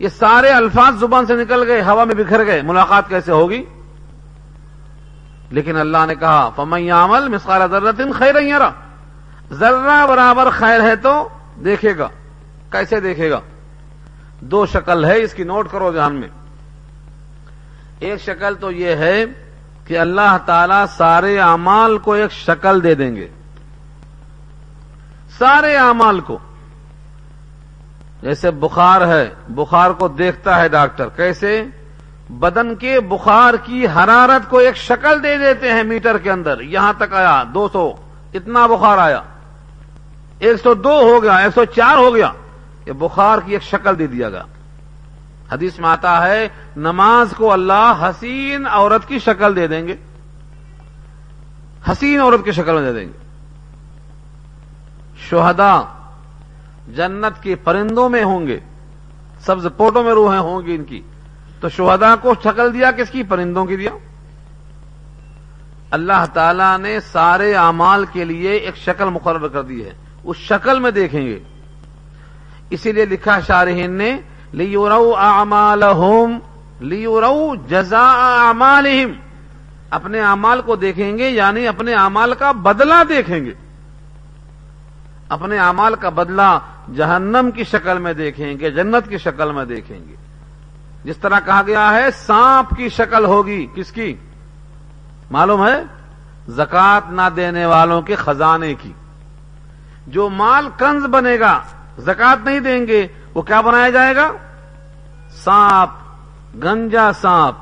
[0.00, 3.64] یہ سارے الفاظ زبان سے نکل گئے، ہوا میں بکھر گئے، ملاقات کیسے ہوگی؟
[5.50, 8.34] لیکن اللہ نے کہا فمئی عمل مسخار ذرت خیر
[9.52, 11.28] ذرہ برابر خیر ہے تو
[11.64, 12.08] دیکھے گا۔
[12.70, 13.40] کیسے دیکھے گا؟
[14.40, 16.28] دو شکل ہے، اس کی نوٹ کرو دھیان میں۔
[17.98, 19.24] ایک شکل تو یہ ہے
[19.86, 23.28] کہ اللہ تعالی سارے اعمال کو ایک شکل دے دیں گے۔
[25.38, 26.38] سارے اعمال کو۔
[28.22, 31.64] جیسے بخار ہے، بخار کو دیکھتا ہے ڈاکٹر، کیسے؟
[32.30, 36.92] بدن کے بخار کی حرارت کو ایک شکل دے دیتے ہیں میٹر کے اندر، یہاں
[36.98, 37.92] تک آیا، دو سو،
[38.34, 39.22] اتنا بخار آیا۔
[40.38, 42.32] ایک سو دو ہو گیا، ایک سو چار ہو گیا،
[42.86, 44.42] یہ بخار کی ایک شکل دے دیا گیا۔
[45.52, 49.96] حدیث میں آتا ہے، نماز کو اللہ حسین عورت کی شکل دے دیں گے۔
[51.90, 53.18] حسین عورت کی شکل میں دے دیں گے۔
[55.30, 55.82] شہدا
[56.88, 58.58] جنت کے پرندوں میں ہوں گے،
[59.40, 61.02] سبز پوٹوں میں روحیں ہوں گی ان کی۔
[61.60, 63.90] تو شہدا کو شکل دیا کس کی؟ پرندوں کی دیا۔
[65.90, 69.90] اللہ تعالی نے سارے اعمال کے لیے ایک شکل مقرر کر دی ہے۔
[70.24, 71.38] اس شکل میں دیکھیں گے۔
[72.70, 74.20] اسی لیے لکھا شارحین نے،
[74.52, 76.38] لیورو اعمالہم،
[76.80, 79.12] لیورو جزاء اعمالہم۔
[79.90, 83.52] اپنے اعمال کو دیکھیں گے یعنی اپنے اعمال کا بدلہ دیکھیں گے۔
[85.30, 86.58] اپنے اعمال کا بدلہ
[86.96, 90.16] جہنم کی شکل میں دیکھیں گے، جنت کی شکل میں دیکھیں گے۔
[91.04, 94.16] جس طرح کہا گیا ہے، سانپ کی شکل ہوگی۔ کس کی؟
[95.30, 95.82] معلوم ہے؟
[96.48, 98.92] زکات نہ دینے والوں کے خزانے کی۔
[100.06, 101.60] جو مال کنز بنے گا
[101.98, 104.32] زکات نہیں دیں گے، وہ کیا بنایا جائے گا؟
[105.30, 105.90] سانپ،
[106.64, 107.56] گنجا سانپ۔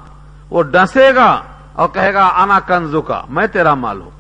[0.51, 4.18] وہ ڈسے گا اور کہے گا آنا کنزو کا میں تیرا مال ہوں۔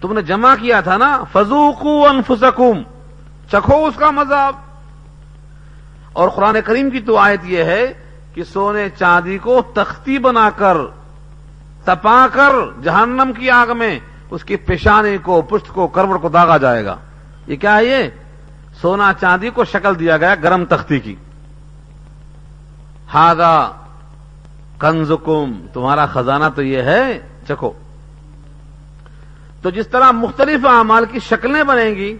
[0.00, 2.82] تم نے جمع کیا تھا نا؟ فضوکو انفسکم۔
[3.52, 4.54] چکھو اس کا مذہب
[6.12, 7.92] اور قرآن کریم کی تو آیت یہ ہے
[8.34, 10.76] کہ سونے چاندی کو تختی بنا کر،
[11.84, 13.98] تپا کر جہنم کی آگ میں
[14.30, 16.96] اس کی پیشانی کو، پشت کو، کروڑ کو داغا جائے گا۔
[17.46, 18.08] یہ کیا ہے یہ؟
[18.80, 21.14] سونا چاندی کو شکل دیا گیا گرم تختی کی۔
[23.14, 23.72] ہاگا
[24.78, 27.72] کنزکم۔ تمہارا خزانہ تو یہ ہے چکو
[29.62, 32.16] تو جس طرح مختلف اعمال کی شکلیں بنیں گی،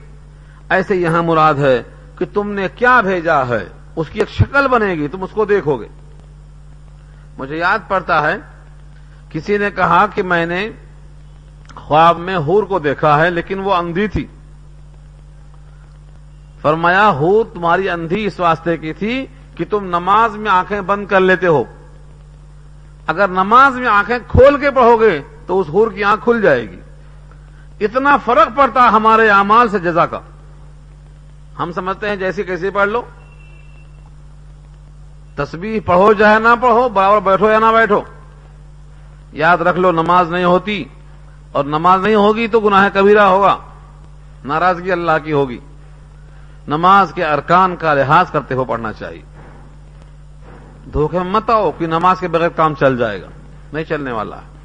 [0.70, 1.83] ایسے یہاں مراد ہے
[2.18, 5.44] کہ تم نے کیا بھیجا ہے، اس کی ایک شکل بنے گی، تم اس کو
[5.44, 5.88] دیکھو گے۔
[7.38, 8.37] مجھے یاد پڑتا ہے،
[9.31, 10.70] کسی نے کہا کہ میں نے
[11.74, 14.27] خواب میں ہور کو دیکھا ہے، لیکن وہ اندھی تھی۔
[16.61, 21.20] فرمایا ہور تمہاری اندھی اس واسطے کی تھی کہ تم نماز میں آنکھیں بند کر
[21.20, 21.64] لیتے ہو۔
[23.07, 26.70] اگر نماز میں آنکھیں کھول کے پڑھو گے، تو اس ہور کی آنکھ کھل جائے
[26.70, 26.81] گی۔
[27.81, 30.21] اتنا فرق پڑتا ہمارے اعمال سے جزا کا۔
[31.59, 33.03] ہم سمجھتے ہیں جیسی کیسی پڑھ لو۔
[35.35, 38.03] تسبیح پڑھو چاہے نہ پڑھو، برابر بیٹھو یا نہ بیٹھو۔
[39.33, 40.85] یاد رکھ لو، نماز نہیں ہوتی۔
[41.53, 43.57] اور نماز نہیں ہوگی تو گناہ کبیرہ ہوگا۔
[44.45, 45.59] ناراضگی اللہ کی ہوگی۔
[46.69, 49.23] نماز کے ارکان کا لحاظ کرتے ہو پڑھنا چاہیے۔
[50.93, 53.27] دھوکے میں مت آؤ کہ نماز کے بغیر کام چل جائے گا۔
[53.73, 54.58] نہیں چلنے والا۔ ہے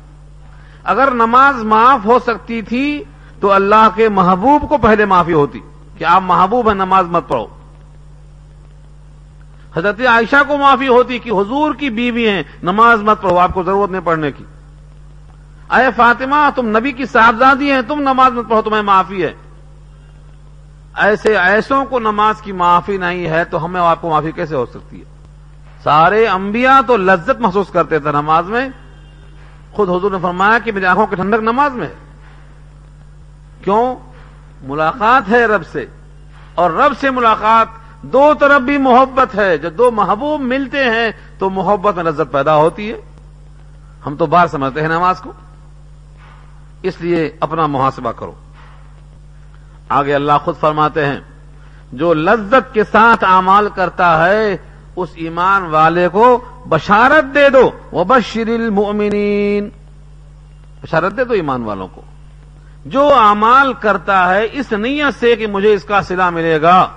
[0.83, 3.03] اگر نماز معاف ہو سکتی تھی
[3.39, 5.59] تو اللہ کے محبوب کو پہلے معافی ہوتی
[5.97, 7.47] کہ آپ محبوب ہیں، نماز مت پڑھو۔
[9.75, 13.63] حضرت عائشہ کو معافی ہوتی کہ حضور کی بیوی ہیں، نماز مت پڑھو، آپ کو
[13.63, 14.43] ضرورت نہیں پڑھنے کی۔
[15.71, 19.33] اے فاطمہ، تم نبی کی صاحبزادی ہیں، تم نماز مت پڑھو، تمہیں معافی ہے۔
[20.97, 24.65] ایسے ایسوں کو نماز کی معافی نہیں ہے تو ہمیں آپ کو معافی کیسے ہو
[24.65, 25.05] سکتی ہے؟
[25.83, 28.69] سارے انبیاء تو لذت محسوس کرتے تھے نماز میں۔
[29.73, 31.87] خود حضور نے فرمایا کہ میری آنکھوں کی ٹھنڈک نماز میں
[33.63, 33.95] کیوں؟
[34.63, 35.85] ملاقات ہے رب سے۔
[36.55, 37.67] اور رب سے ملاقات
[38.01, 42.55] دو طرف بھی محبت ہے۔ جب دو محبوب ملتے ہیں تو محبت میں لذت پیدا
[42.55, 43.01] ہوتی ہے۔
[44.05, 45.31] ہم تو بار سمجھتے ہیں نماز کو۔
[46.81, 48.33] اس لیے اپنا محاسبہ کرو۔
[49.89, 51.19] آگے اللہ خود فرماتے ہیں،
[51.93, 54.57] جو لذت کے ساتھ اعمال کرتا ہے
[54.95, 59.69] اس ایمان والے کو بشارت دے دو۔ وہ بشر المؤمنین
[60.83, 62.01] بشارت دے دو ایمان والوں کو۔
[62.85, 66.87] جو اعمال کرتا ہے، اس نیت سے کہ مجھے اس کا سلا ملے گا۔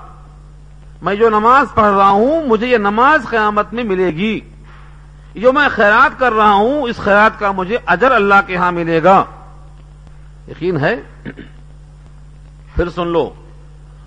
[1.02, 4.40] میں جو نماز پڑھ رہا ہوں، مجھے یہ نماز قیامت میں ملے گی۔
[5.34, 9.02] جو میں خیرات کر رہا ہوں، اس خیرات کا مجھے اجر اللہ کے ہاں ملے
[9.02, 9.24] گا۔
[10.48, 10.96] یقین ہے؟
[12.74, 13.32] پھر سن لو۔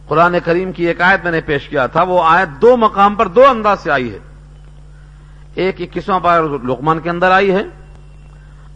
[0.10, 3.28] قرآن کریم کی ایک آیت میں نے پیش کیا تھا، وہ آیت دو مقام پر
[3.28, 4.19] دو انداز سے آئی ہے۔
[5.56, 7.63] ایک اکیسواں پارا لقمان کے اندر آئی ہے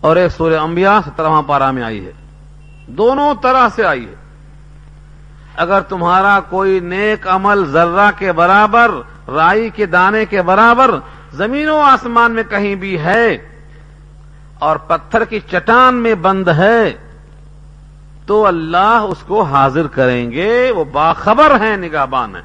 [0.02, 2.12] اور ایک سورہ انبیاء سترواں پارا میں آئی ہے۔
[2.88, 4.16] دونوں طرح سے آئی ہے۔
[5.56, 8.92] اگر تمہارا کوئی نیک عمل ذرہ کے برابر،
[9.28, 10.96] رائی کے دانے کے برابر،
[11.34, 13.38] زمین و آسمان میں کہیں بھی ہے
[14.60, 16.94] اور پتھر کی چٹان میں بند ہے
[18.26, 22.44] تو اللہ اس کو حاضر کریں گے، وہ باخبر ہیں نگاہبان ہیں۔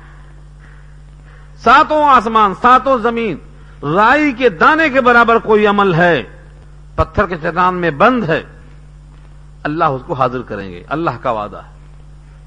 [1.57, 3.37] ساتوں آسمان، ساتوں زمین،
[3.95, 6.23] رائی کے دانے کے برابر کوئی عمل ہے،
[6.95, 8.43] پتھر کے چٹان میں بند ہے۔
[9.63, 11.79] اللہ اس کو حاضر کریں گے، اللہ کا وعدہ ہے۔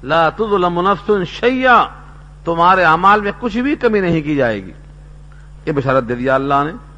[0.02, 1.44] لا تظلم نفس
[2.44, 4.72] تمہارے اعمال میں کچھ بھی کمی نہیں کی جائے گی۔
[5.66, 6.91] یہ بشارت دے دیا اللہ نے۔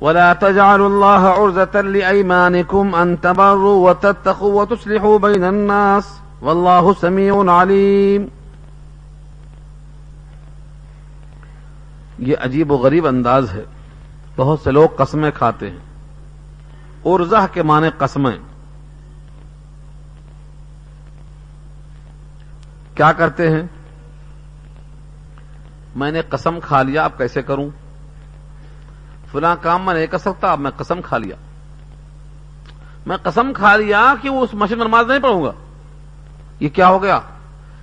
[0.00, 8.26] ولا تجعلوا الله عرضة لأيمانكم أن تبروا وتتقوا وتصلحوا بين الناس والله سميع عليم.
[12.18, 13.64] یہ عجیب و غریب انداز ہے.
[14.36, 15.78] بہت سے لوگ قسمیں کھاتے ہیں.
[17.04, 18.36] ارزہ کے معنی قسمیں.
[22.94, 23.62] کیا کرتے ہیں؟
[25.94, 27.70] میں نے قسم کھا لیا، اب کیسے کروں؟
[29.32, 31.36] فلاں کام میں نہیں کر سکتا اب میں قسم کھا لیا۔
[33.06, 35.52] میں قسم کھا لیا کہ وہ اس مشین نماز نہیں پڑھوں گا۔
[36.60, 37.20] یہ کیا ہو گیا؟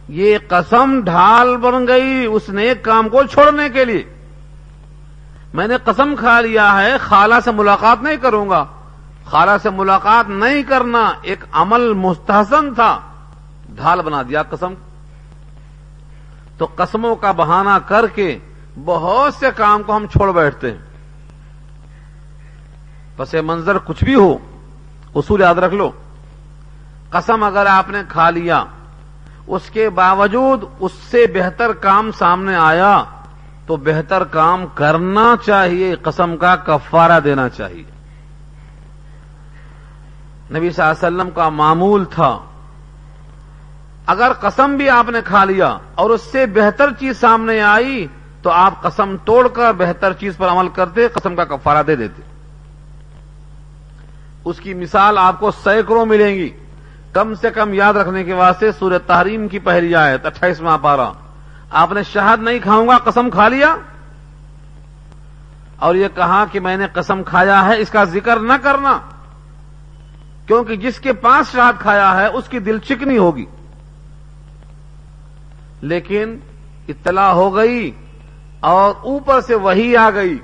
[0.08, 4.13] یہ قسم ڈھال بن گئی اس نے کام کو چھوڑنے کے لیے۔
[5.53, 8.65] میں نے قسم کھا لیا ہے، خالہ سے ملاقات نہیں کروں گا۔
[9.25, 12.99] خالہ سے ملاقات نہیں کرنا ایک عمل مستحسن تھا۔
[13.69, 14.73] ڈھال بنا دیا قسم۔
[16.58, 18.39] تو قسموں کا بہانہ کر کے
[18.86, 20.85] بہت سے کام کو ہم چھوڑ بیٹھتے ہیں۔
[23.17, 24.38] پس منظر کچھ بھی ہو،
[25.15, 25.91] اصول یاد رکھ لو۔
[27.10, 28.63] قسم اگر آپ نے کھا لیا،
[29.47, 33.04] اس کے باوجود اس سے بہتر کام سامنے آیا،
[33.67, 37.84] تو بہتر کام کرنا چاہیے، قسم کا کفارہ دینا چاہیے۔
[40.51, 42.38] نبی صلی اللہ علیہ وسلم کا معمول تھا،
[44.06, 48.08] اگر قسم بھی آپ نے کھا لیا اور اس سے بہتر چیز سامنے آئی،
[48.41, 52.35] تو آپ قسم توڑ کر بہتر چیز پر عمل کرتے، قسم کا کفارہ دے دیتے۔
[54.45, 56.49] اس کی مثال آپ کو سینکڑوں ملیں گی۔
[57.13, 61.12] کم سے کم یاد رکھنے کے واسطے سورہ تحریم کی پہلی آیت اٹھائیس ماہ پارا
[61.69, 63.75] آپ نے شہد نہیں کھاؤں گا، قسم کھا لیا؟
[65.75, 68.99] اور یہ کہا کہ میں نے قسم کھایا ہے، اس کا ذکر نہ کرنا۔
[70.47, 73.45] کیونکہ جس کے پاس شہد کھایا ہے، اس کی دل چکنی ہوگی۔
[75.81, 76.38] لیکن
[76.88, 77.91] اطلاع ہو گئی
[78.60, 80.38] اور اوپر سے وہی آ گئی۔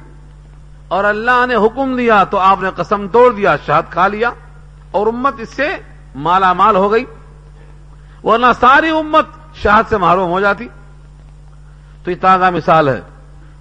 [0.92, 4.30] اور اللہ نے حکم دیا تو آپ نے قسم توڑ دیا، شہد کھا لیا
[4.92, 5.78] اور امت اس سے
[6.16, 7.06] مالا مال ہو گئی۔
[8.24, 9.26] ورنہ ساری امت
[9.56, 10.68] شہد سے محروم ہو جاتی۔
[12.04, 13.02] تو یہ تازہ مثال ہے۔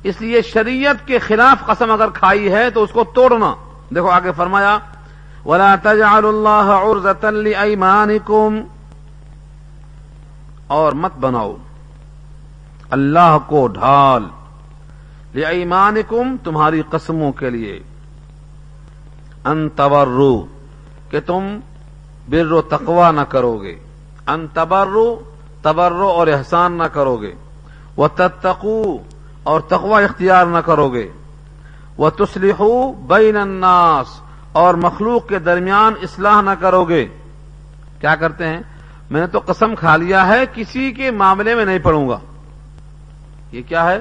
[0.03, 3.55] اس لیے شریعت کے خلاف قسم اگر کھائی ہے تو اس کو توڑنا۔
[3.95, 4.79] دیکھو آگے فرمایا،
[5.47, 8.61] ولا تجعل اللہ عرضة لأيمانكم۔
[10.67, 11.57] اور مت بناؤ۔
[12.91, 14.23] اللہ کو ڈھال۔
[15.35, 17.83] لأيمانكم تمہاری قسموں کے لیے
[19.45, 20.47] ان تبرو
[21.11, 21.59] کہ تم
[22.29, 23.79] بر و تقوا نہ کرو گے
[24.27, 25.21] ان تبرو
[25.63, 27.35] تبرو اور احسان نہ کرو گے
[27.97, 28.97] وہ تتقو
[29.43, 31.09] اور تقوا اختیار نہ کرو گے
[31.97, 34.21] وہ تسلیحو بین الناس
[34.53, 37.09] اور مخلوق کے درمیان اصلاح نہ کرو گے
[38.01, 38.61] کیا کرتے ہیں؟
[39.11, 42.19] میں نے تو قسم کھا لیا ہے، کسی کے معاملے میں نہیں پڑوں گا۔
[43.53, 43.99] یہ کیا ہے؟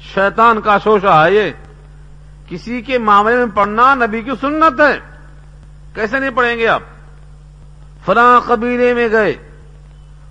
[0.00, 1.50] شیطان کا شوشہ ہے یہ۔
[2.48, 4.98] کسی کے معاملے میں پڑھنا نبی کی سنت ہے۔
[5.94, 6.82] کیسے نہیں پڑھیں گے آپ؟
[8.04, 9.34] فلاں قبیلے میں گئے۔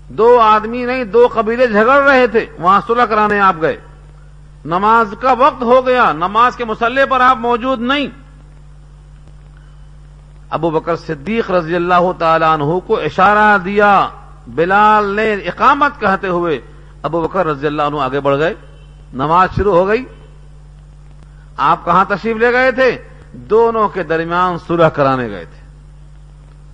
[0.08, 3.76] دو آدمی نہیں، دو قبیلے جھگڑ رہے تھے۔ وہاں صلح کرانے آپ گئے۔
[4.64, 8.06] نماز کا وقت ہو گیا۔ نماز کے مسلح پر آپ موجود نہیں۔
[10.50, 14.08] ابو بکر صدیق رضی اللہ تعالی عنہ کو اشارہ دیا،
[14.48, 16.60] بلال نے اقامت کہتے ہوئے
[17.02, 18.54] ابو بکر رضی اللہ عنہ آگے بڑھ گئے۔
[19.12, 20.04] نماز شروع ہو گئی۔
[21.56, 25.68] آپ کہاں تشریف لے گئے تھے؟ دونوں کے درمیان صلح کرانے گئے تھے۔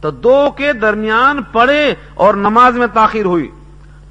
[0.01, 3.51] تو دو کے درمیان پڑے اور نماز میں تاخیر ہوئی۔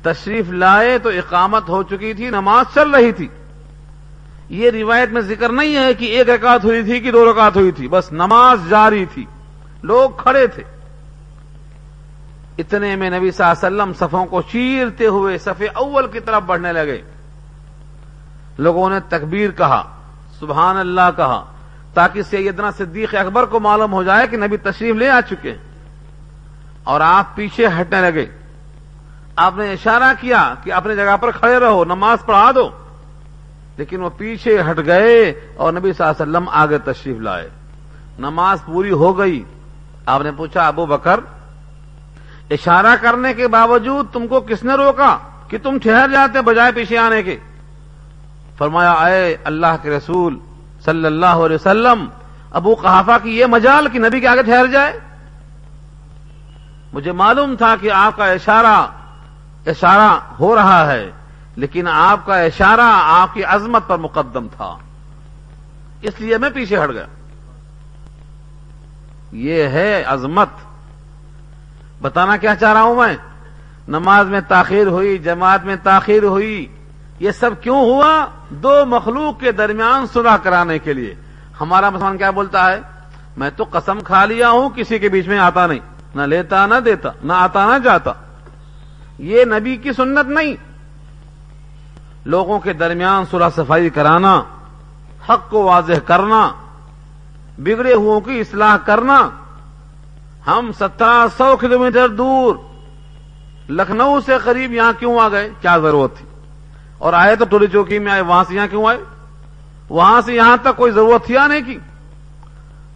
[0.02, 3.28] تشریف لائے تو اقامت ہو چکی تھی، نماز چل رہی تھی۔
[4.50, 7.72] یہ روایت میں ذکر نہیں ہے کہ ایک رکعت ہوئی تھی کہ دو رکعت ہوئی
[7.72, 9.26] تھی، بس نماز جاری تھی۔
[9.84, 10.64] لوگ کھڑے تھے۔
[12.58, 16.44] اتنے میں نبی صلی اللہ علیہ وسلم صفوں کو چیرتے ہوئے صفے اول کی طرف
[16.44, 17.02] بڑھنے لگے۔
[18.58, 19.90] لوگوں نے تکبیر کہا،
[20.40, 21.46] سبحان اللہ کہا،
[21.94, 25.58] تاکہ سیدنا صدیق اکبر کو معلوم ہو جائے کہ نبی تشریف لے آ چکے ہیں۔
[26.84, 28.26] اور آپ پیچھے ہٹنے لگے۔
[29.36, 32.70] آپ نے اشارہ کیا کہ اپنی جگہ پر کھڑے رہو، نماز پڑھا دو۔
[33.78, 37.50] لیکن وہ پیچھے ہٹ گئے اور نبی صلی اللہ علیہ وسلم آگے تشریف لائے۔
[38.20, 39.44] نماز پوری ہو گئی۔
[40.06, 41.20] آپ نے پوچھا، ابو بکر،
[42.50, 46.98] اشارہ کرنے کے باوجود تم کو کس نے روکا کہ تم ٹھہر جاتے بجائے پیچھے
[46.98, 47.40] آنے کے؟
[48.58, 50.40] فرمایا، اے اللہ کے رسول
[50.86, 52.08] صلی اللہ علیہ وسلم،
[52.52, 55.00] ابو قحافہ کی یہ مجال کہ نبی کے آگے ٹھہر جائے۔
[56.94, 58.88] مجھے معلوم تھا کہ آپ کا اشارہ
[59.66, 61.12] اشارہ ہو رہا ہے،
[61.56, 64.78] لیکن آپ کا اشارہ آپ کی عظمت پر مقدم تھا۔
[66.02, 67.06] اس لیے میں پیچھے ہٹ گیا۔
[69.32, 70.50] یہ ہے عظمت۔
[72.02, 73.18] بتانا کیا چاہ رہا ہوں میں؟
[73.88, 76.66] نماز میں تاخیر ہوئی، جماعت میں تاخیر ہوئی،
[77.20, 81.16] یہ سب کیوں ہوا؟ دو مخلوق کے درمیان صلح کرانے کے لیے۔
[81.62, 82.82] ہمارا مسلمان کیا بولتا ہے؟
[83.38, 85.80] میں تو قسم کھا لیا ہوں، کسی کے بیچ میں آتا نہیں۔
[86.16, 88.14] نہ لیتا، نہ دیتا، نہ آتا، نہ جاتا۔
[89.20, 90.56] یہ نبی کی سنت نہیں۔
[92.26, 94.44] لوگوں کے درمیان صلح صفائی کرانا،
[95.30, 96.52] حق کو واضح کرنا،
[97.58, 99.30] بگڑے ہو کی اصلاح کرنا۔
[100.48, 102.56] ہم سترہ سو کلو دور
[103.70, 106.26] لکھنؤ سے قریب یہاں کیوں آ گئے؟ کیا ضرورت تھی؟
[107.04, 108.98] اور آئے تو ٹولی چوکی میں آئے، وہاں سے یہاں کیوں آئے؟
[109.90, 111.80] وہاں سے یہاں تک کوئی ضرورت تھی آنے کی؟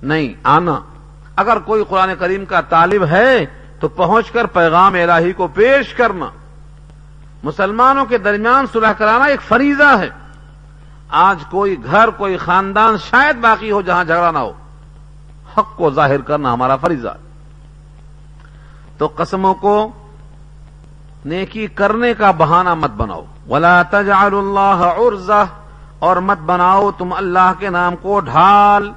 [0.02, 0.80] نہیں، آنا۔
[1.36, 3.46] اگر کوئی قرآن کریم کا طالب ہے
[3.80, 6.26] تو پہنچ کر پیغام الہی کو پیش کرنا۔
[7.44, 10.10] مسلمانوں کے درمیان صلح کرانا ایک فریضہ ہے۔
[11.10, 14.52] آج کوئی گھر، کوئی خاندان شاید باقی ہو جہاں جھگڑا نہ ہو۔
[15.58, 17.28] حق کو ظاہر کرنا ہمارا فریضہ۔ ہے
[18.98, 19.92] تو قسموں کو
[21.26, 25.46] نیکی کرنے کا بہانہ مت بناؤ۔ ولا تجعل اللہ عرضہ
[26.00, 28.92] اور مت بناؤ تم اللہ کے نام کو ڈھال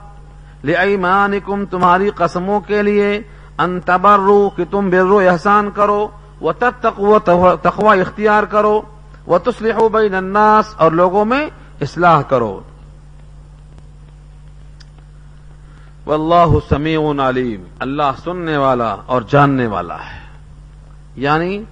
[0.64, 3.22] لایمانکم تمہاری قسموں کے لیے
[3.58, 6.08] ان تبرو کہ تم برو احسان کرو
[6.40, 7.18] وہ تتقو
[7.62, 8.80] تقوی اختیار کرو
[9.26, 11.46] وہ تسلح بین الناس اور لوگوں میں
[11.80, 12.60] اصلاح کرو۔
[16.06, 16.98] واللہ سمیع
[17.28, 20.18] علیم اللہ سننے والا اور جاننے والا ہے۔
[21.16, 21.64] یعنی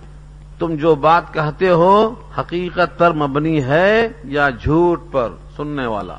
[0.59, 6.17] تم جو بات کہتے ہو حقیقت پر مبنی ہے یا جھوٹ پر سننے والا؟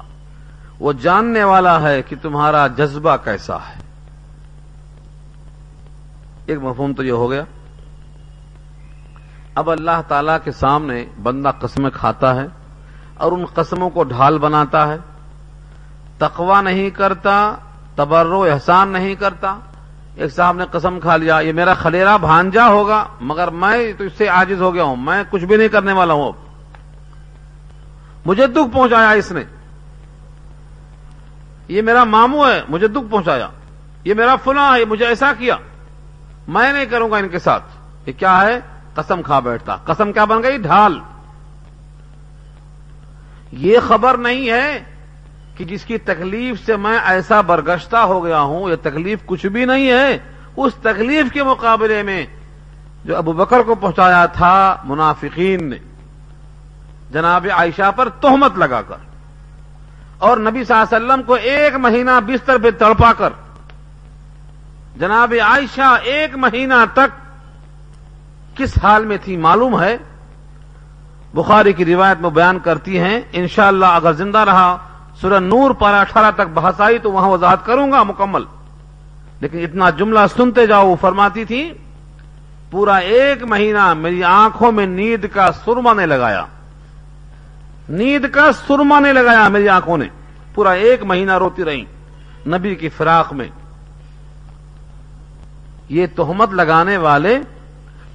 [0.79, 3.81] وہ جاننے والا ہے کہ تمہارا جذبہ کیسا ہے۔
[6.45, 7.43] ایک مفہوم تو یہ ہو گیا۔
[9.55, 12.47] اب اللہ تعالی کے سامنے بندہ قسمیں کھاتا ہے
[13.17, 14.97] اور ان قسموں کو ڈھال بناتا ہے۔
[16.17, 17.55] تقوا نہیں کرتا
[17.95, 19.59] تبرو احسان نہیں کرتا
[20.19, 24.13] ایک صاحب نے قسم کھا لیا، یہ میرا خلیرا بھانجا ہوگا، مگر میں تو اس
[24.17, 26.33] سے عاجز ہو گیا ہوں، میں کچھ بھی نہیں کرنے والا ہوں اب۔
[28.25, 29.43] مجھے دکھ پہنچایا اس نے۔
[31.67, 33.47] یہ میرا ماموں ہے، مجھے دکھ پہنچایا۔
[34.03, 35.55] یہ میرا فلاں ہے مجھے ایسا کیا۔
[36.47, 37.63] میں نہیں کروں گا ان کے ساتھ۔
[38.05, 38.59] یہ کیا ہے؟
[38.93, 40.99] قسم کھا بیٹھتا۔ قسم کیا بن گئی؟ ڈھال۔
[43.51, 44.83] یہ خبر نہیں ہے
[45.59, 49.65] کہ جس کی تکلیف سے میں ایسا برگشتہ ہو گیا ہوں، یہ تکلیف کچھ بھی
[49.65, 50.17] نہیں ہے،
[50.55, 52.25] اس تکلیف کے مقابلے میں
[53.05, 54.55] جو ابو بکر کو پہنچایا تھا،
[54.85, 55.77] منافقین نے،
[57.11, 59.03] جناب عائشہ پر تہمت لگا کر،
[60.19, 63.31] اور نبی صلی اللہ علیہ وسلم کو ایک مہینہ بستر پہ تڑپا کر،
[64.95, 67.09] جناب عائشہ ایک مہینہ تک
[68.57, 69.95] کس حال میں تھی معلوم ہے؟
[71.33, 74.77] بخاری کی روایت میں بیان کرتی ہیں، انشاءاللہ اگر زندہ رہا
[75.21, 78.43] سورہ نور پارا اٹھارہ تک بحث آئی تو وہاں وضاحت کروں گا مکمل۔
[79.41, 81.73] لیکن اتنا جملہ سنتے جاؤ، وہ فرماتی تھی،
[82.71, 86.45] پورا ایک مہینہ میری آنکھوں میں نیند کا سرما نے لگایا۔
[87.89, 90.05] نیند کا سرما نے لگایا میری آنکھوں نے۔
[90.53, 91.85] پورا ایک مہینہ روتی رہی
[92.47, 93.47] نبی کی فراق میں۔
[95.89, 97.39] یہ تہمت لگانے والے،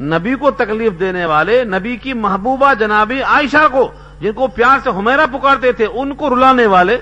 [0.00, 3.92] نبی کو تکلیف دینے والے، نبی کی محبوبہ جنابی عائشہ کو
[4.24, 6.98] جن کو پیار سے ہمیرا پکارتے تھے، ان کو رلانے والے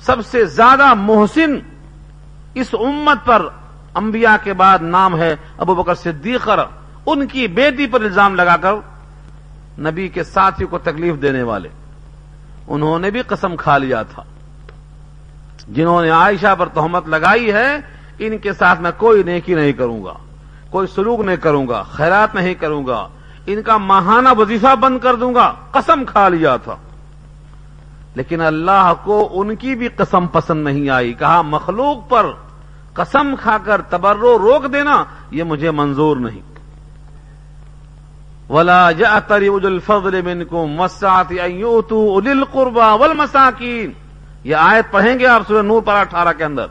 [0.00, 1.58] سب سے زیادہ محسن
[2.54, 3.48] اس امت پر
[3.94, 6.58] انبیاء کے بعد نام ہے ابو بکر صدیقر
[7.06, 8.74] ان کی بیٹی پر الزام لگا کر
[9.78, 11.68] نبی کے ساتھی کو تکلیف دینے والے۔
[12.68, 14.22] انہوں نے بھی قسم کھا لیا تھا۔
[15.68, 17.76] جنہوں نے عائشہ پر تہمت لگائی ہے،
[18.18, 20.14] ان کے ساتھ میں کوئی نیکی نہیں کروں گا،
[20.70, 23.08] کوئی سلوک نہیں کروں گا، خیرات نہیں کروں گا۔
[23.46, 26.76] ان کا ماہانہ وظیفہ بند کر دوں گا، قسم کھا لیا تھا۔
[28.14, 32.26] لیکن اللہ کو ان کی بھی قسم پسند نہیں آئی۔ کہا، مخلوق پر
[32.92, 36.52] قسم کھا کر تبرو روک دینا، یہ مجھے منظور نہیں۔
[38.52, 43.92] ولا جا تری الفضل منکم مساط اول قربا ول مساکین
[44.44, 46.66] یہ آیت پڑھیں گے آپ سورہ نور پر اٹھارہ کے اندر۔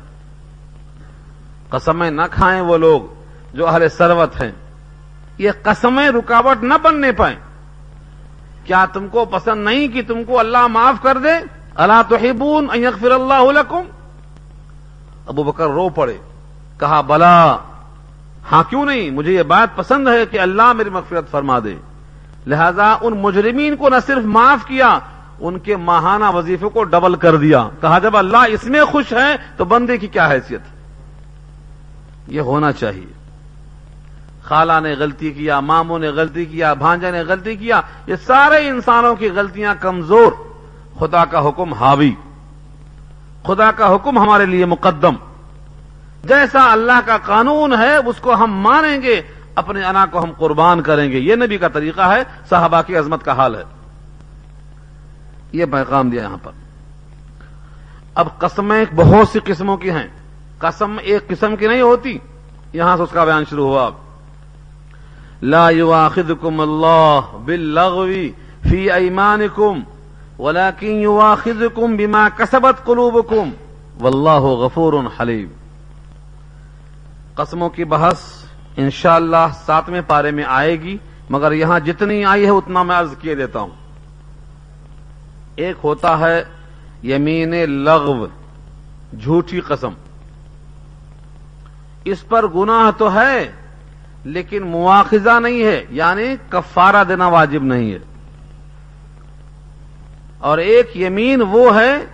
[1.70, 3.02] قسمیں نہ کھائیں وہ لوگ
[3.54, 4.52] جو اہل سروت ہیں۔
[5.42, 7.36] یہ قسمیں رکاوٹ نہ بننے پائیں۔
[8.66, 11.32] کیا تم کو پسند نہیں کہ تم کو اللہ معاف کر دے؟
[11.76, 12.16] اللہ تو
[12.76, 13.82] یغفر اللہ لکم؟
[15.28, 16.18] ابو بکر رو پڑے،
[16.80, 17.58] کہا، بلا
[18.52, 21.76] ہاں کیوں نہیں؟ مجھے یہ بات پسند ہے کہ اللہ میری مغفرت فرما دے۔
[22.48, 25.00] لہذا ان مجرمین کو نہ صرف معاف کیا،
[25.40, 29.36] ان کے ماہانہ وظیفے کو ڈبل کر دیا۔ کہا، جب اللہ اس میں خوش ہے
[29.58, 30.62] تو بندے کی کیا حیثیت؟
[32.28, 33.21] یہ ہونا چاہیے۔
[34.52, 39.16] خالہ نے غلطی کیا، ماموں نے غلطی کیا، بھانجا نے غلطی کیا، یہ سارے انسانوں
[39.16, 40.32] کی غلطیاں کمزور۔
[41.00, 42.12] خدا کا حکم حاوی۔
[43.44, 45.14] خدا کا حکم ہمارے لیے مقدم۔
[46.24, 49.22] جیسا اللہ کا قانون ہے، اس کو ہم مانیں گے،
[49.56, 53.26] اپنے انا کو ہم قربان کریں گے۔ یہ نبی کا طریقہ ہے، صحابہ کی عظمت
[53.26, 53.64] کا حال ہے۔
[55.52, 56.52] یہ پیغام دیا یہاں پر۔
[58.16, 60.08] اب قسمیں بہت سی قسموں کی ہیں۔
[60.58, 62.18] قسم ایک قسم کی نہیں ہوتی۔
[62.74, 64.11] یہاں سے اس کا بیان شروع ہوا۔ اب
[65.42, 68.08] لا يواخذكم الله باللغو
[68.70, 69.80] في ايمانكم
[70.40, 73.50] ولكن يواخذكم بما كسبت قلوبكم.
[74.00, 75.50] والله غفور حليم.
[77.36, 78.44] قسموں کی بحث
[78.78, 80.98] انشاءاللہ ساتویں پارے میں آئے گی،
[81.30, 83.76] مگر یہاں جتنی آئی ہے اتنا میں عرض کیے دیتا ہوں۔
[85.56, 86.44] ایک ہوتا ہے
[87.04, 88.26] یمین لغو،
[89.24, 89.94] جھوٹی قسم۔
[92.06, 93.61] اس پر گناہ تو ہے
[94.24, 98.00] لیکن مواخذہ نہیں ہے یعنی کفارہ دینا واجب نہیں ہے۔
[100.40, 102.06] اور ایک یمین وہ ہے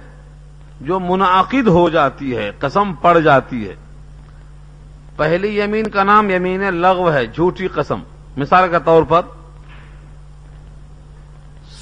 [0.81, 3.75] جو منعقد ہو جاتی ہے، قسم پڑ جاتی ہے۔
[5.15, 7.99] پہلی یمین کا نام یمین لغو ہے، جھوٹی قسم۔
[8.37, 9.21] مثال کے طور پر،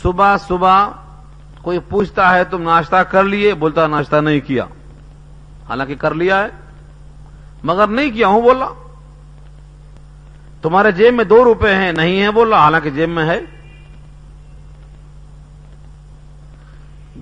[0.02, 0.88] صبح صبح
[1.62, 4.66] کوئی پوچھتا ہے، تم ناشتہ کر لیے؟ بولتا، ناشتہ نہیں کیا۔
[5.70, 6.48] حالانکہ کر لیا ہے،
[7.64, 8.85] مگر نہیں کیا ہوں، بولا۔
[10.66, 13.40] تمہارے جیب میں دو روپے ہیں، نہیں ہے بول حالانکہ جیب میں ہے۔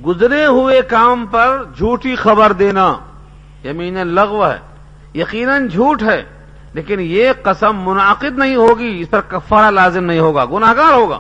[0.06, 2.96] گزرے ہوئے کام پر جھوٹی خبر دینا
[3.66, 4.60] یمین لغو ہے،
[5.16, 6.24] یقیناً جھوٹ ہے،
[6.74, 11.20] لیکن یہ قسم منعقد نہیں ہوگی، اس پر کفارہ لازم نہیں ہوگا، گناہگار ہوگا۔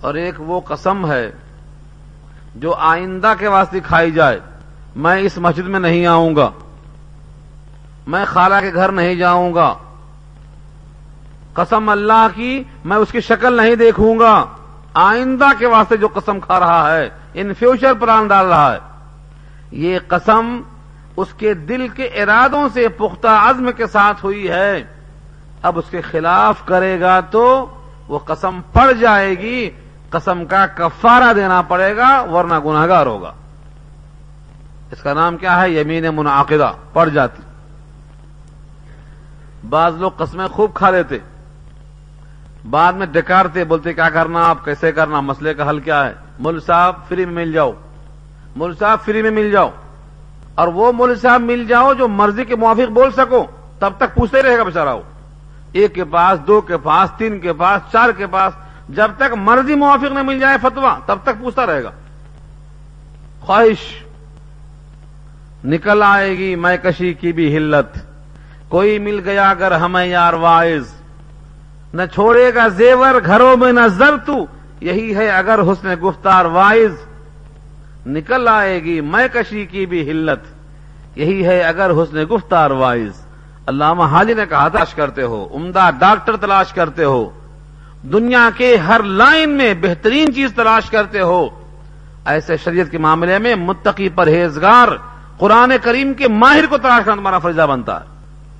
[0.00, 1.30] اور ایک وہ قسم ہے
[2.54, 4.40] جو آئندہ کے واسطے کھائی جائے،
[4.96, 6.50] میں اس مسجد میں نہیں آؤں گا۔
[8.06, 9.74] میں خالہ کے گھر نہیں جاؤں گا۔
[11.54, 14.46] قسم اللہ کی میں اس کی شکل نہیں دیکھوں گا۔
[14.94, 18.78] آئندہ کے واسطے جو قسم کھا رہا ہے، ان فیوچر پلان ڈال رہا ہے۔
[19.70, 20.60] یہ قسم
[21.16, 24.84] اس کے دل کے ارادوں سے پختہ عزم کے ساتھ ہوئی ہے۔
[25.62, 27.66] اب اس کے خلاف کرے گا تو
[28.08, 29.70] وہ قسم پڑ جائے گی،
[30.10, 33.32] قسم کا کفارہ دینا پڑے گا، ورنہ گناہگار ہوگا۔
[34.90, 37.42] اس کا نام کیا ہے؟ یمین منعقدہ، پڑ جاتی۔
[39.68, 41.18] بعض لوگ قسمیں خوب کھا لیتے۔
[42.70, 46.60] بعد میں ڈکارتے، بولتے، کیا کرنا آپ؟ کیسے کرنا؟ مسئلے کا حل کیا ہے؟ مل
[46.60, 47.72] صاحب فری میں مل جاؤ۔
[48.56, 49.70] مل صاحب فری میں مل جاؤ۔
[50.54, 53.46] اور وہ مل صاحب مل جاؤ جو مرضی کے موافق بول سکو،
[53.78, 55.02] تب تک پوچھتے رہے گا بےچارا وہ۔
[55.72, 58.52] ایک کے پاس، دو کے پاس، تین کے پاس، چار کے پاس،
[58.88, 61.90] جب تک مرضی موافق نہ مل جائے فتوا تب تک پوچھتا رہے گا۔
[63.40, 64.04] خواہش،
[65.64, 68.09] نکل آئے گی میں کشی کی بھی ہلت
[68.70, 70.94] کوئی مل گیا اگر ہمیں یار وائز۔
[71.94, 74.46] نہ چھوڑے گا زیور، گھروں میں نہ زر تو
[74.80, 76.94] یہی ہے اگر حسن گفتار وائز۔
[78.06, 80.40] نکل آئے گی میں کشی کی بھی ہلت۔
[81.18, 83.12] یہی ہے اگر حسن گفتار وائز۔
[83.66, 87.30] علامہ حاجی نے کہا، تلاش کرتے ہو۔ عمدہ ڈاکٹر تلاش کرتے ہو۔
[88.02, 91.48] دنیا کے ہر لائن میں بہترین چیز تلاش کرتے ہو۔
[92.24, 94.88] ایسے شریعت کے معاملے میں متقی پرہیزگار،
[95.38, 98.09] قرآن کریم کے ماہر کو تلاش کرنا تمہارا فرضہ بنتا ہے۔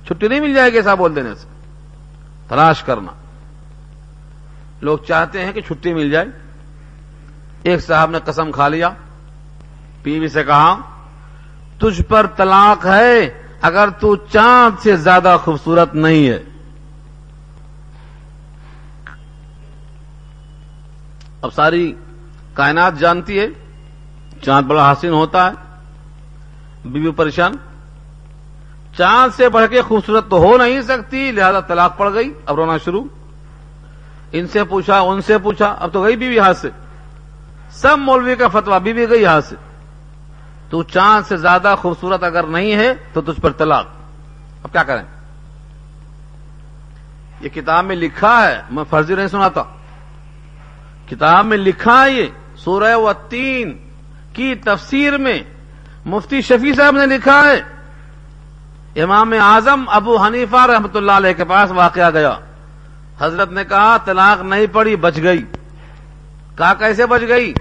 [0.07, 1.47] چھٹی نہیں مل جائے گی ایسا بول دینے سے۔
[2.47, 3.11] تلاش کرنا۔
[4.81, 6.25] لوگ چاہتے ہیں کہ چھٹی مل جائے۔
[7.63, 8.89] ایک صاحب نے قسم کھا لیا۔
[10.03, 10.77] بیوی سے کہا،
[11.77, 16.43] تجھ پر طلاق ہے، اگر تو چاند سے زیادہ خوبصورت نہیں ہے۔
[21.41, 21.93] اب ساری
[22.53, 23.47] کائنات جانتی ہے،
[24.41, 25.51] چاند بڑا حسین ہوتا ہے،
[26.85, 27.51] بیوی پریشان۔
[28.97, 32.77] چاند سے بڑھ کے خوبصورت تو ہو نہیں سکتی، لہذا طلاق پڑ گئی، اب رونا
[32.77, 33.03] شروع۔
[34.31, 36.69] ان سے پوچھا، ان سے پوچھا، اب تو گئی بیوی ہاتھ سے۔
[37.71, 39.55] سب مولوی کا فتوا بیوی گئی ہاتھ سے۔
[40.69, 43.87] تو چاند سے زیادہ خوبصورت اگر نہیں ہے، تو تجھ پر طلاق۔
[44.63, 45.03] اب کیا کریں؟
[47.41, 49.63] یہ کتاب میں لکھا ہے، میں فرضی نہیں سناتا۔
[51.09, 52.25] کتاب میں لکھا ہے یہ،
[52.55, 53.89] سورہ و تین
[54.33, 55.43] کی تفسیر میں
[56.05, 57.80] مفتی شفیع صاحب نے لکھا ہے۔
[58.95, 62.33] امام اعظم ابو حنیفہ رحمت اللہ علیہ کے پاس واقعہ گیا۔
[63.19, 65.45] حضرت نے کہا، طلاق نہیں پڑی، بچ گئی۔
[66.57, 67.53] کہا، کیسے بچ گئی؟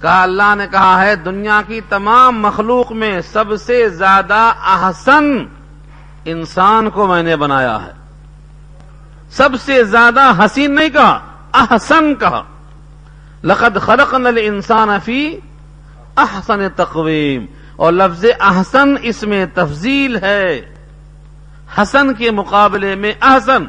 [0.00, 5.24] کہا، اللہ نے کہا ہے، دنیا کی تمام مخلوق میں سب سے زیادہ احسن
[6.24, 7.92] انسان کو میں نے بنایا ہے۔
[9.30, 11.18] سب سے زیادہ حسین نہیں کہا،
[11.54, 12.42] احسن کہا۔
[13.44, 15.38] لقد خلقنا الانسان فی
[16.16, 17.46] احسن تقویم۔
[17.78, 20.74] اور لفظ احسن اس میں تفضیل ہے۔
[21.82, 23.64] حسن کے مقابلے میں احسن۔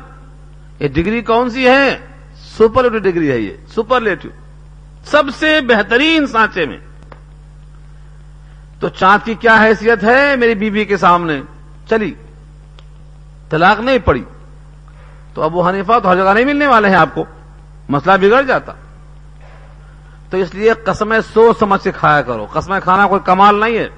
[0.80, 1.98] یہ ڈگری کون سی ہے؟
[2.36, 4.30] سپرلیٹو ڈگری ہے یہ۔ سپرلیٹو
[5.06, 6.78] سب سے بہترین سانچے میں۔
[8.80, 11.42] تو چاند کی کیا حیثیت ہے میری بیوی بی کے سامنے؟
[11.90, 12.14] چلی۔
[13.50, 14.24] طلاق نہیں پڑی۔
[15.34, 17.26] تو ابو حنیفہ تو ہر جگہ نہیں ملنے والے ہیں آپ کو۔
[17.90, 18.74] مسئلہ بگڑ جاتا۔
[20.30, 23.90] تو اس لیے قسمیں سوچ سمجھ سے کھایا کرو۔ قسمیں کھانا کوئی کمال نہیں ہے۔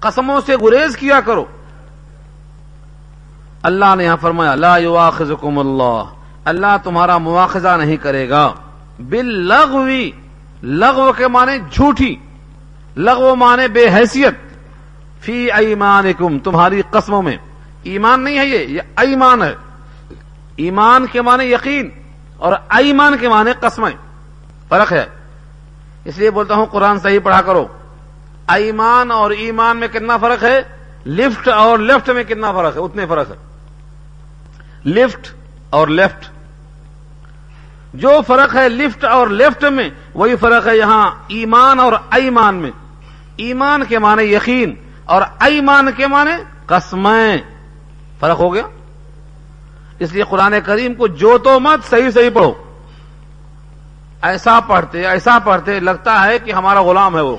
[0.00, 1.44] قسموں سے گریز کیا کرو۔
[3.62, 6.02] اللہ نے یہاں فرمایا، لا یواخذکم اللہ۔
[6.44, 8.52] اللہ تمہارا مواخذہ نہیں کرے گا۔
[8.98, 10.10] بل لغوی
[10.62, 12.16] لغو کے معنی جھوٹی۔
[12.96, 14.34] لغو معنی بے حیثیت۔
[15.20, 17.36] فی ایمانکم، تمہاری قسموں میں۔
[17.82, 19.54] ایمان نہیں ہے یہ یہ ایمان ہے۔
[20.56, 21.90] ایمان کے معنی یقین۔
[22.36, 23.90] اور ایمان کے معنی قسمیں،
[24.68, 25.06] فرق ہے۔
[26.04, 27.66] اس لیے بولتا ہوں قرآن صحیح پڑھا کرو۔
[28.48, 30.62] ایمان اور ایمان میں کتنا فرق ہے؟
[31.06, 33.36] لفٹ اور لیفٹ میں کتنا فرق ہے؟ اتنے فرق ہے۔
[34.90, 35.34] لفٹ
[35.70, 36.28] اور لیفٹ
[37.94, 42.70] جو فرق ہے لفٹ اور لیفٹ میں، وہی فرق ہے یہاں ایمان اور ایمان میں۔
[43.36, 44.74] ایمان کے معنی یقین
[45.04, 47.36] اور ایمان کے معنی قسمیں۔
[48.20, 48.62] فرق ہو گیا۔
[49.98, 52.52] اس لیے قرآن کریم کو جو تو مت صحیح صحیح پڑھو۔
[54.22, 57.36] ایسا پڑھتے ایسا پڑھتے لگتا ہے کہ ہمارا غلام ہے وہ۔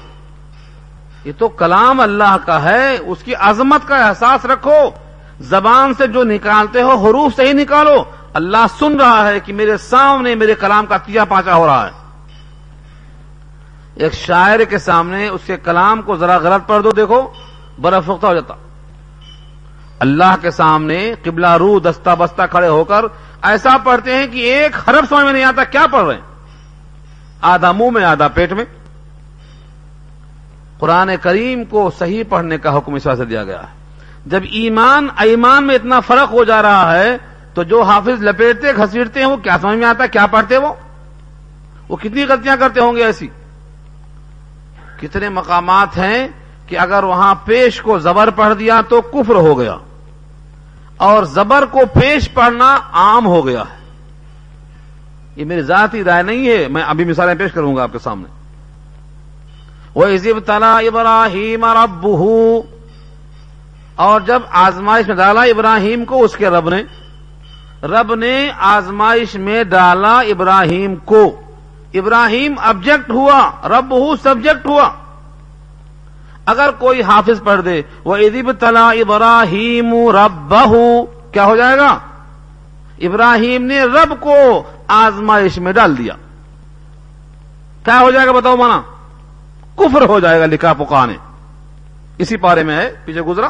[1.26, 4.90] یہ تو کلام اللہ کا ہے، اس کی عظمت کا احساس رکھو۔
[5.40, 8.04] زبان سے جو نکالتے ہو، حروف سے ہی نکالو۔
[8.34, 11.92] اللہ سن رہا ہے کہ میرے سامنے میرے کلام کا تیا پانچا ہو رہا ہے۔
[13.96, 17.30] ایک شاعر کے سامنے اس کے کلام کو ذرا غلط پڑھ دو، دیکھو
[17.82, 18.54] برف پختہ ہو جاتا۔
[20.00, 23.06] اللہ کے سامنے قبلہ رو دستہ بستہ کھڑے ہو کر
[23.42, 26.22] ایسا پڑھتے ہیں کہ ایک حرف سمجھ میں نہیں آتا کیا پڑھ رہے ہیں۔
[27.42, 28.66] آدھا منہ میں، آدھا پیٹ میں۔
[30.80, 33.86] قرآن کریم کو صحیح پڑھنے کا حکم اس سے دیا گیا ہے۔
[34.26, 37.18] جب ایمان ایمان میں اتنا فرق ہو جا رہا ہے،
[37.54, 40.74] تو جو حافظ لپیٹتے، گھسیٹتے ہیں، وہ کیا سمجھ میں آتا، کیا پڑھتے وہ؟
[41.90, 43.28] وہ کتنی غلطیاں کرتے ہوں گے ایسی؟
[45.02, 46.28] کتنے مقامات ہیں
[46.68, 49.78] کہ اگر وہاں پیش کو زبر پڑھ دیا تو کفر ہو گیا
[50.98, 53.86] اور زبر کو پیش پڑھنا عام ہو گیا ہے۔
[55.36, 58.28] یہ میری ذاتی رائے نہیں ہے، میں ابھی مثالیں پیش کروں گا آپ کے سامنے۔
[59.96, 62.62] وہ عزیب تلا ابراہیم ابو
[63.96, 66.84] اور جب آزمائش میں ڈالا ابراہیم کو، اس کے رب نے۔
[67.84, 71.42] رب نے آزمائش میں ڈالا ابراہیم کو۔
[71.94, 74.90] ابراہیم آبجیکٹ ہوا رب ہو سبجیکٹ ہوا۔
[76.46, 80.56] اگر کوئی حافظ پڑھ دے وہ ادب تلا ابراہیم رب
[81.32, 82.00] کیا ہو جائے گا؟
[83.00, 86.14] ابراہیم نے رب کو آزمائش میں ڈال دیا۔
[87.86, 88.82] کیا ہو جائے گا بتاؤ مانا؟
[89.76, 91.14] کفر ہو جائے گا لکھا پکانے
[92.18, 93.48] اسی پارے میں ہے، پیچھے گزرا۔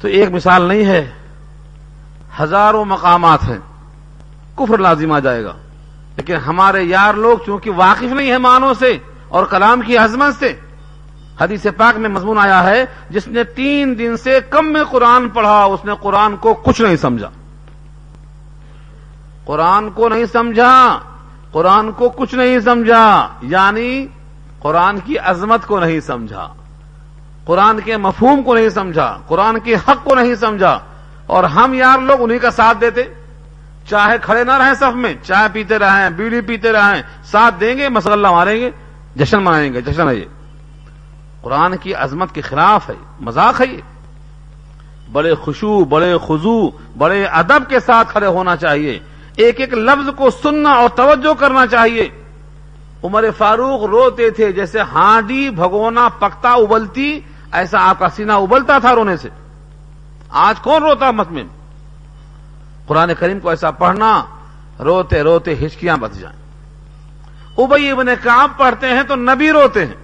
[0.00, 1.10] تو ایک مثال نہیں ہے،
[2.40, 3.58] ہزاروں مقامات ہیں،
[4.56, 5.52] کفر لازم آ جائے گا۔
[6.16, 8.98] لیکن ہمارے یار لوگ چونکہ واقف نہیں ہے معنوں سے
[9.28, 10.60] اور کلام کی عظمت سے
[11.40, 15.64] حدیث پاک میں مضمون آیا ہے، جس نے تین دن سے کم میں قرآن پڑھا،
[15.64, 17.30] اس نے قرآن کو کچھ نہیں سمجھا۔
[19.44, 20.98] قرآن کو نہیں سمجھا،
[21.52, 24.06] قرآن کو کچھ نہیں سمجھا یعنی
[24.58, 26.54] قرآن کی عظمت کو نہیں سمجھا۔
[27.44, 30.78] قرآن کے مفہوم کو نہیں سمجھا، قرآن کے حق کو نہیں سمجھا۔
[31.26, 33.02] اور ہم یار لوگ انہیں کا ساتھ دیتے۔
[33.88, 37.88] چاہے کھڑے نہ رہیں صف میں چائے پیتے رہیں، بیڑی پیتے رہیں، ساتھ دیں گے
[37.88, 38.70] مسغلہ ماریں گے۔
[39.18, 40.24] جشن منائیں گے، جشن ہے یہ۔
[41.42, 43.80] قرآن کی عظمت کے خلاف ہے، مذاق ہے یہ۔
[45.12, 48.98] بڑے خوشو، بڑے خزو بڑے ادب کے ساتھ کھڑے ہونا چاہیے۔
[49.36, 52.08] ایک ایک لفظ کو سننا اور توجہ کرنا چاہیے۔
[53.04, 57.20] عمر فاروق روتے تھے جیسے ہانڈی بھگونا پکتا ابلتی،
[57.52, 59.28] ایسا آپ کا سینہ ابلتا تھا رونے سے۔
[60.28, 61.44] آج کون روتا مت میں؟
[62.86, 64.24] قرآن کریم کو ایسا پڑھنا،
[64.84, 66.47] روتے روتے ہچکیاں بچ جائیں۔
[67.58, 69.94] ابئی ابن کام پڑھتے ہیں تو نبی روتے ہیں۔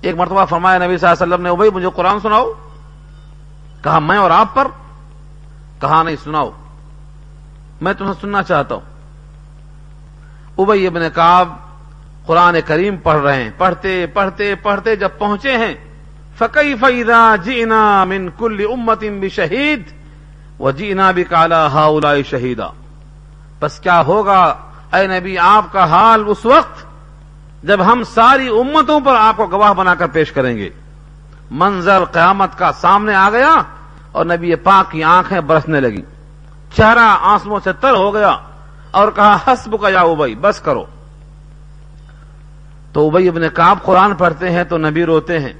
[0.00, 2.52] ایک مرتبہ فرمایا نبی صلی اللہ علیہ وسلم نے، ابئی مجھے قرآن سناؤ۔
[3.82, 4.68] کہا، میں اور آپ پر
[5.80, 6.50] کہا نہیں سناؤ۔
[7.80, 8.82] میں تمہیں سننا چاہتا ہوں۔
[10.58, 11.48] ابئی ابن کاب
[12.26, 15.74] قرآن کریم پڑھ رہے ہیں۔ پڑھتے پڑھتے پڑھتے جب پہنچے ہیں
[16.38, 19.82] فقی فیدا جینا من کل امت بھی شہید
[20.58, 21.88] وہ جینا بھی کالا ہا
[22.30, 22.66] شہیدا
[23.60, 24.65] بس کیا ہوگا؟
[24.96, 26.86] اے نبی، آپ کا حال اس وقت
[27.64, 30.70] جب ہم ساری امتوں پر آپ کو گواہ بنا کر پیش کریں گے۔
[31.50, 33.54] منظر قیامت کا سامنے آ گیا
[34.12, 36.02] اور نبی پاک کی آنکھیں برسنے لگی
[36.76, 38.36] چہرہ آنسو سے تر ہو گیا
[38.90, 40.84] اور کہا، حسب کا یا ابئی، بس کرو۔
[42.92, 45.52] تو ابئی ابن کاب قرآن پڑھتے ہیں تو نبی روتے ہیں۔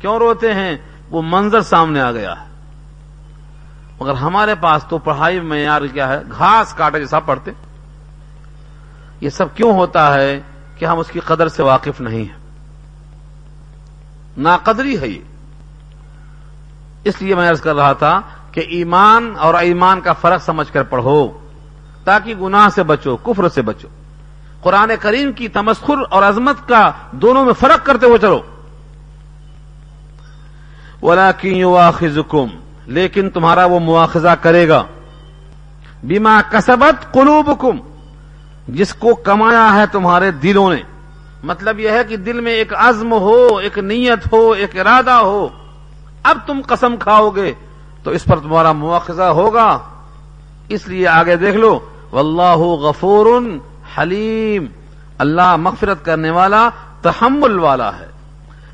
[0.00, 0.76] کیوں روتے ہیں؟
[1.10, 2.50] وہ منظر سامنے آ گیا۔ ہے
[4.00, 7.50] مگر ہمارے پاس تو پڑھائی میں یار کیا ہے، گھاس کاٹے جیسا پڑھتے۔
[9.20, 10.40] یہ سب کیوں ہوتا ہے
[10.78, 12.40] کہ ہم اس کی قدر سے واقف نہیں ہیں؟
[14.36, 15.20] ناقدری ہے یہ۔
[17.04, 18.20] اس لیے میں عرض کر رہا تھا
[18.52, 21.28] کہ ایمان اور ایمان کا فرق سمجھ کر پڑھو،
[22.04, 23.88] تاکہ گناہ سے بچو، کفر سے بچو۔
[24.60, 28.40] قرآن کریم کی تمسخر اور عظمت کا دونوں میں فرق کرتے ہوئے چلو۔
[31.02, 31.64] ولا کی
[32.86, 34.84] لیکن تمہارا وہ مواخذہ کرے گا۔
[36.04, 37.89] بیما کسبت قلوبکم
[38.74, 40.82] جس کو کمایا ہے تمہارے دلوں نے۔
[41.42, 45.48] مطلب یہ ہے کہ دل میں ایک عزم ہو، ایک نیت ہو، ایک ارادہ ہو۔
[46.22, 47.52] اب تم قسم کھاؤ گے
[48.02, 49.78] تو اس پر تمہارا مواخذہ ہوگا۔
[50.68, 51.80] اس لیے آگے دیکھ لو۔
[52.12, 53.26] واللہ غفور
[53.98, 54.66] حلیم
[55.18, 56.68] اللہ مغفرت کرنے والا
[57.02, 58.06] تحمل والا ہے۔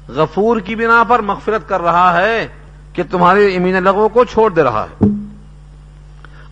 [0.08, 2.48] غفور کی بنا پر مغفرت کر رہا ہے
[2.92, 5.04] کہ تمہارے امین لغوں کو چھوڑ دے رہا ہے۔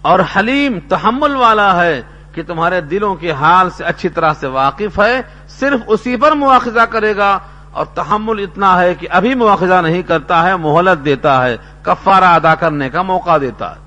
[0.02, 2.02] اور حلیم تحمل والا ہے۔
[2.34, 6.80] کہ تمہارے دلوں کے حال سے اچھی طرح سے واقف ہے، صرف اسی پر مواخذہ
[6.80, 7.38] کرے گا۔
[7.72, 12.54] اور تحمل اتنا ہے کہ ابھی مواخذہ نہیں کرتا ہے، مہلت دیتا ہے، کفارہ ادا
[12.54, 13.80] کرنے کا موقع دیتا ہے۔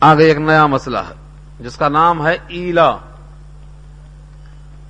[0.00, 1.14] آگے ایک نیا مسئلہ ہے،
[1.60, 2.96] جس کا نام ہے ایلا۔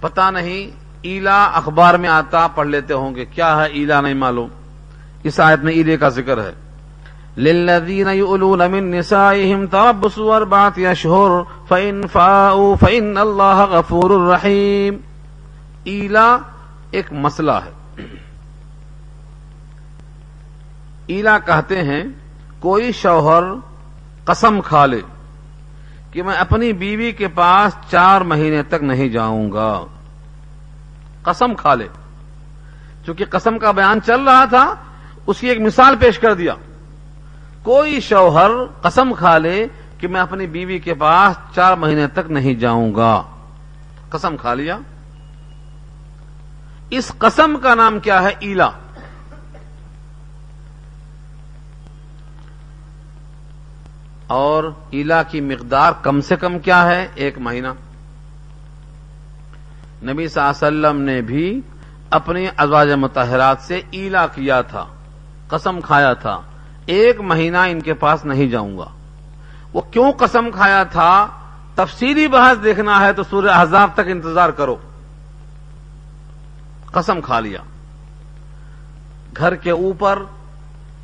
[0.00, 0.70] پتا نہیں
[1.02, 4.48] ایلا اخبار میں آتا، پڑھ لیتے ہوں گے۔ کیا ہے ایلا؟ نہیں معلوم۔
[5.22, 6.52] اس آیت میں ایلے کا ذکر ہے۔
[7.36, 14.96] للذین یؤلون من نسائهم تربص اربعة اشہر فإن فاؤوا فإن اللہ غفور الرحیم
[15.84, 16.38] ایلا
[16.90, 17.70] ایک مسئلہ ہے۔
[21.06, 22.02] ایلا کہتے ہیں،
[22.60, 23.42] کوئی شوہر
[24.24, 25.00] قسم کھا لے
[26.10, 29.84] کہ میں اپنی بیوی کے پاس چار مہینے تک نہیں جاؤں گا۔
[31.22, 31.88] قسم کھا لے۔
[33.06, 34.74] چونکہ قسم کا بیان چل رہا تھا،
[35.26, 36.54] اس کی ایک مثال پیش کر دیا۔
[37.66, 38.50] کوئی شوہر
[38.82, 39.66] قسم کھا لے
[39.98, 43.22] کہ میں اپنی بیوی کے پاس چار مہینے تک نہیں جاؤں گا۔
[44.10, 44.78] قسم کھا لیا۔
[46.90, 48.70] اس قسم کا نام کیا ہے؟ ایلا۔
[54.26, 57.68] اور ایلا کی مقدار کم سے کم کیا ہے؟ ایک مہینہ۔
[60.02, 61.60] نبی صلی اللہ علیہ وسلم نے بھی
[62.10, 64.84] اپنی ازواج متحرات سے ایلا کیا تھا،
[65.48, 66.40] قسم کھایا تھا۔
[66.86, 68.88] ایک مہینہ ان کے پاس نہیں جاؤں گا۔
[69.72, 71.26] وہ کیوں قسم کھایا تھا؟
[71.74, 74.76] تفصیلی بحث دیکھنا ہے تو سورہ احزاب تک انتظار کرو۔
[76.92, 77.58] قسم کھا لیا۔
[79.36, 80.22] گھر کے اوپر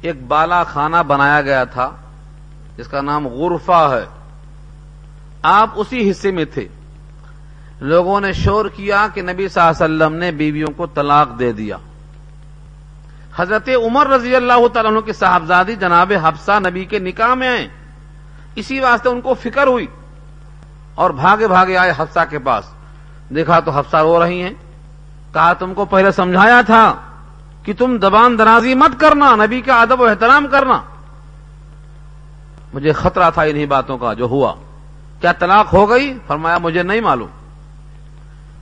[0.00, 1.90] ایک بالا خانہ بنایا گیا تھا،
[2.76, 4.04] جس کا نام غرفہ ہے۔
[5.42, 6.68] آپ اسی حصے میں تھے۔
[7.80, 11.52] لوگوں نے شور کیا کہ نبی صلی اللہ علیہ وسلم نے بیویوں کو طلاق دے
[11.52, 11.76] دیا۔
[13.36, 17.68] حضرت عمر رضی اللہ تعالیٰ کی صاحبزادی جناب حفصہ نبی کے نکاح میں آئے۔
[18.54, 19.86] اسی واسطے ان کو فکر ہوئی
[20.94, 22.64] اور بھاگے بھاگے آئے حفصہ کے پاس۔
[23.30, 24.50] دیکھا تو حفصہ رو رہی ہیں۔
[25.32, 26.94] کہا، تم کو پہلے سمجھایا تھا
[27.62, 30.80] کہ تم دبان درازی مت کرنا، نبی کا ادب و احترام کرنا۔
[32.74, 34.54] مجھے خطرہ تھا انہی باتوں کا جو ہوا۔
[35.20, 37.28] کیا طلاق ہو گئی؟ فرمایا، مجھے نہیں معلوم۔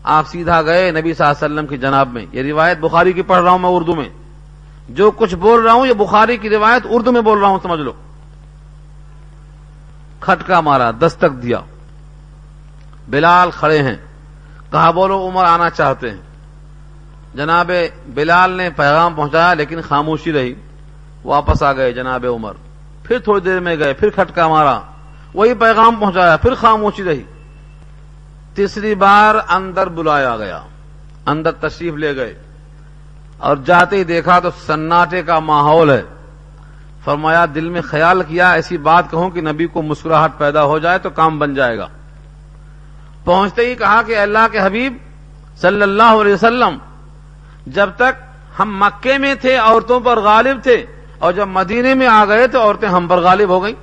[0.03, 3.23] آپ سیدھا گئے نبی صلی اللہ علیہ وسلم کی جناب میں۔ یہ روایت بخاری کی
[3.23, 4.09] پڑھ رہا ہوں میں اردو میں۔
[4.91, 7.81] جو کچھ بول رہا ہوں یہ بخاری کی روایت اردو میں بول رہا ہوں، سمجھ
[7.81, 7.93] لو۔
[10.21, 11.61] کھٹکا مارا، دستک دیا۔
[13.09, 13.97] بلال کھڑے ہیں۔
[14.71, 16.17] کہا، بولو، عمر آنا چاہتے ہیں۔
[17.35, 17.71] جناب
[18.09, 20.55] بلال نے پیغام پہنچایا، لیکن خاموشی رہی۔
[21.25, 22.53] واپس آ گئے جناب عمر۔
[23.03, 24.81] پھر تھوڑی دیر میں گئے، پھر کھٹکا مارا۔
[25.35, 27.23] وہی پیغام پہنچایا، پھر خاموشی رہی۔
[28.55, 30.63] تیسری بار اندر بلایا گیا۔
[31.27, 32.43] اندر تشریف لے گئے۔
[33.41, 36.03] اور جاتے ہی دیکھا تو سناٹے کا ماحول ہے۔
[37.05, 40.99] فرمایا، دل میں خیال کیا، ایسی بات کہوں کہ نبی کو مسکراہٹ پیدا ہو جائے
[40.99, 41.87] تو کام بن جائے گا۔
[43.25, 44.97] پہنچتے ہی کہا کہ اللہ کے حبیب
[45.57, 46.79] صلی اللہ علیہ وسلم،
[47.67, 48.21] جب تک
[48.59, 50.87] ہم مکے میں تھے، عورتوں پر غالب تھے،
[51.19, 53.75] اور جب مدینے میں آ گئے تو عورتیں ہم پر غالب ہو گئیں۔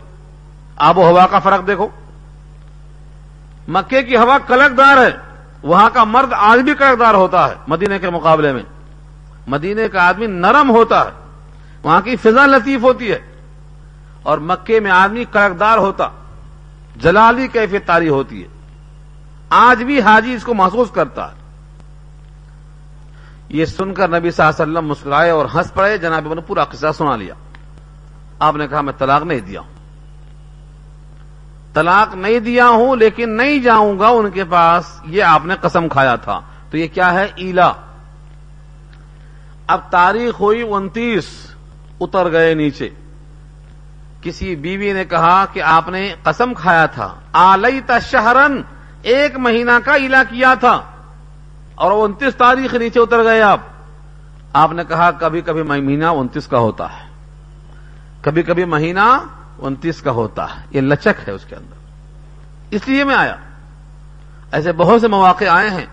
[0.75, 1.87] آب و ہوا کا فرق دیکھو۔
[3.67, 5.11] مکے کی ہوا کلکدار ہے،
[5.63, 8.63] وہاں کا مرد آج بھی کلکدار ہوتا ہے مدینے کے مقابلے میں۔
[9.47, 11.09] مدینے کا آدمی نرم ہوتا ہے،
[11.83, 13.19] وہاں کی فضا لطیف ہوتی ہے،
[14.23, 16.07] اور مکے میں آدمی کڑکدار ہوتا،
[16.95, 18.47] جلالی کیفیت تاری ہوتی ہے۔
[19.49, 21.35] آج بھی حاجی اس کو محسوس کرتا ہے۔
[23.49, 26.63] یہ سن کر نبی صلی اللہ علیہ وسلم مسکرائے اور ہنس پڑے، جناب نے پورا
[26.63, 27.33] قصہ سنا لیا۔
[28.39, 29.73] آپ نے کہا، میں طلاق نہیں دیا ہوں۔
[31.73, 35.87] طلاق نہیں دیا ہوں، لیکن نہیں جاؤں گا ان کے پاس، یہ آپ نے قسم
[35.87, 37.73] کھایا تھا۔ تو یہ کیا ہے؟ ایلا۔
[39.67, 41.25] اب تاریخ ہوئی انتیس،
[41.99, 42.89] اتر گئے نیچے۔
[44.21, 48.61] کسی بیوی نے کہا کہ آپ نے قسم کھایا تھا۔ آلئی شہرن،
[49.01, 50.81] ایک مہینہ کا ایلا کیا تھا۔
[51.75, 53.59] اور انتیس تاریخ نیچے اتر گئے آپ۔
[54.53, 57.09] آپ نے کہا کبھی کبھی مہینہ انتیس کا ہوتا ہے۔
[58.21, 59.19] کبھی کبھی مہینہ
[59.57, 61.75] انتیس کا ہوتا ہے۔ یہ لچک ہے اس کے اندر۔
[62.69, 63.35] اس لیے میں آیا۔
[64.51, 65.85] ایسے بہت سے مواقع آئے ہیں۔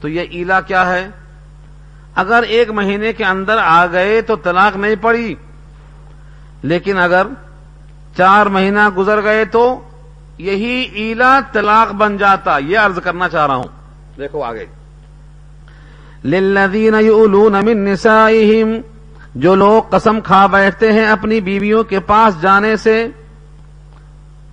[0.00, 1.08] تو یہ ایلا کیا ہے؟
[2.14, 5.34] اگر ایک مہینے کے اندر آ گئے تو طلاق نہیں پڑی۔
[6.62, 7.26] لیکن اگر
[8.16, 9.80] چار مہینہ گزر گئے تو
[10.38, 13.68] یہی ایلا طلاق بن جاتا۔ یہ عرض کرنا چاہ رہا ہوں۔
[14.18, 14.66] دیکھو آگے۔
[16.24, 18.68] للذین یؤلون من نسائہم،
[19.34, 23.08] جو لوگ قسم کھا بیٹھتے ہیں اپنی بیویوں کے پاس جانے سے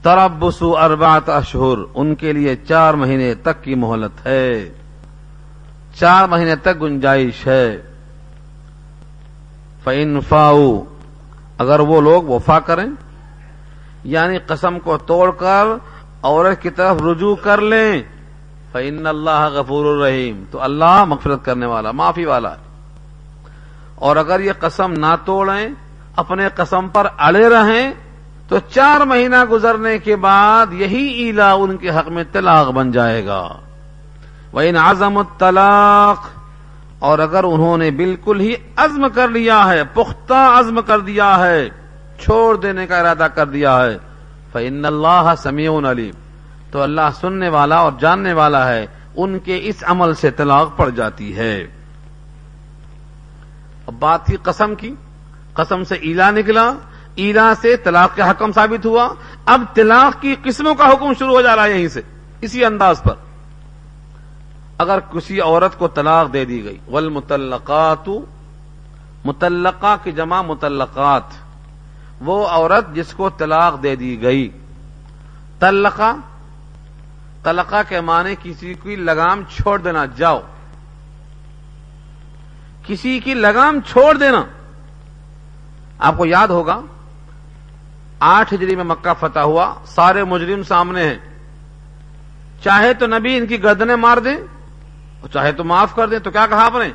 [0.02, 4.70] تربسو اربات اشہر، ان کے لیے چار مہینے تک کی مہلت ہے۔
[6.00, 7.82] چار مہینے تک گنجائش ہے۔
[9.84, 10.84] فنفاؤ
[11.58, 12.86] اگر وہ لوگ وفا کریں
[14.04, 15.66] یعنی قسم کو توڑ کر
[16.24, 18.04] عورت کی طرف رجوع کر لیں
[18.72, 22.56] فن اللہ غفور الرحیم تو اللہ مغفرت کرنے والا، معافی والا۔
[23.96, 25.70] اور اگر یہ قسم نہ توڑیں،
[26.16, 27.92] اپنے قسم پر اڑے رہیں،
[28.48, 33.26] تو چار مہینہ گزرنے کے بعد یہی ایلا ان کے حق میں طلاق بن جائے
[33.26, 33.48] گا۔
[34.52, 36.30] وہ ان الطلاق
[37.00, 41.70] اور اگر انہوں نے بالکل ہی عزم کر لیا ہے، پختہ عزم کر دیا ہے،
[42.20, 43.98] چھوڑ دینے کا ارادہ کر دیا ہے
[44.52, 46.14] فن اللہ سمیع علیم
[46.72, 48.86] تو اللہ سننے والا اور جاننے والا ہے،
[49.16, 51.68] ان کے اس عمل سے طلاق پڑ جاتی ہے۔
[53.88, 54.96] اب بات تھی قسم کی۔
[55.54, 56.74] قسم سے ایلا نکلا،
[57.16, 59.14] ایلا سے طلاق کا حکم ثابت ہوا۔
[59.46, 62.02] اب طلاق کی قسموں کا حکم شروع ہو جا رہا ہے یہیں سے،
[62.42, 63.31] اسی انداز پر۔
[64.82, 68.10] اگر کسی عورت کو طلاق دے دی گئی، والمطلقات
[69.26, 71.24] متعلقہ کی جمع متعلقات
[72.22, 74.50] وہ عورت جس کو طلاق دے دی گئی۔
[75.60, 76.16] تلقہ
[77.44, 80.40] تلقہ کے معنی کسی کی لگام چھوڑ دینا، جاؤ۔
[82.86, 84.46] کسی کی لگام چھوڑ دینا۔
[86.00, 86.82] آپ کو یاد ہوگا،
[88.20, 91.18] آٹھ ہجری میں مکہ فتح ہوا، سارے مجرم سامنے ہیں۔
[92.64, 94.38] چاہے تو نبی ان کی گردنیں مار دیں
[95.28, 96.94] چاہے تو معاف کر دیں تو کیا کہا آپ نے؟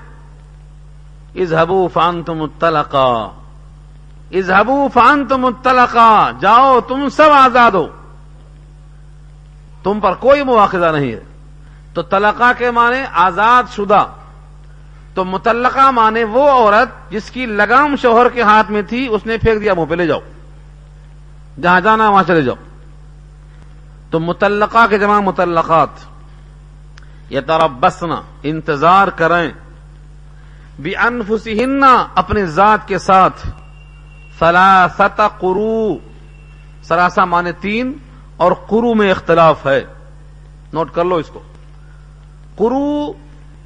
[1.43, 3.29] ازہبو فان تم متلقا
[4.33, 7.87] ازہبو فان تم متلقا جاؤ، تم سب آزاد ہو۔
[9.83, 11.21] تم پر کوئی مواخذہ نہیں ہے۔
[11.95, 14.07] تو تلقا کے معنی آزاد شدہ۔
[15.15, 19.39] تو متعلقہ مانے وہ عورت جس کی لگام شوہر کے ہاتھ میں تھی، اس نے
[19.39, 20.21] پھینک دیا منہ پہ، لے جاؤ۔
[21.63, 22.57] جہاں جانا وہاں چلے جاؤ۔
[24.11, 26.16] تو متعلقہ کے جمع متعلقات
[27.31, 29.51] یہ طرف بسنا انتظار کریں۔
[30.79, 31.65] بھی انفسی
[32.15, 33.47] اپنے ذات کے ساتھ۔
[34.39, 35.99] سلاست قرو
[36.83, 37.93] سراسا مانے تین،
[38.37, 39.85] اور قرو میں اختلاف ہے۔
[40.73, 41.43] نوٹ کر لو اس کو۔
[42.57, 43.13] قرو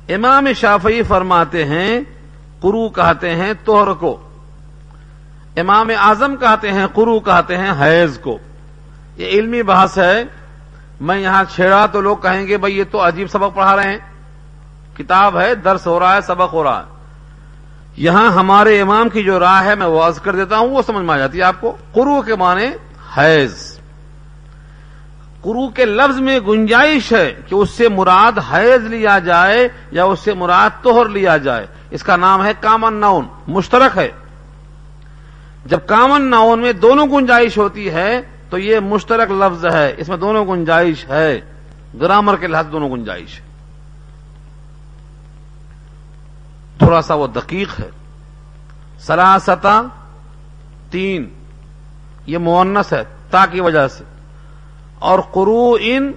[0.08, 2.00] امام شافعی فرماتے ہیں
[2.60, 4.28] قرو کہتے ہیں توہر کو۔
[5.56, 8.38] امام اعظم کہتے ہیں قرو کہتے ہیں حیض کو۔
[9.16, 10.24] یہ علمی بحث ہے۔
[11.00, 13.98] میں یہاں چھیڑا تو لوگ کہیں گے بھائی یہ تو عجیب سبق پڑھا رہے ہیں۔
[14.96, 17.00] کتاب ہے، درس ہو رہا ہے، سبق ہو رہا ہے۔
[17.96, 21.14] یہاں ہمارے امام کی جو راہ ہے، میں واضح کر دیتا ہوں، وہ سمجھ میں
[21.14, 22.66] آ جاتی ہے آپ کو۔ قرو کے معنی
[23.16, 23.78] حیض۔
[25.42, 30.20] قرو کے لفظ میں گنجائش ہے کہ اس سے مراد حیض لیا جائے یا اس
[30.20, 34.10] سے مراد توہر لیا جائے۔ اس کا نام ہے کامن ناؤن، مشترک ہے۔
[35.66, 38.20] جب کامن ناؤن میں دونوں گنجائش ہوتی ہے
[38.50, 41.40] تو یہ مشترک لفظ ہے، اس میں دونوں گنجائش ہے۔
[42.00, 43.46] گرامر کے لحاظ دونوں گنجائش ہے۔
[46.78, 47.90] تھوڑا سا وہ دقیق ہے۔
[48.98, 49.82] سراستا
[50.90, 51.28] تین،
[52.26, 54.04] یہ مونس ہے تا کی وجہ سے۔
[54.98, 56.12] اور قرو ان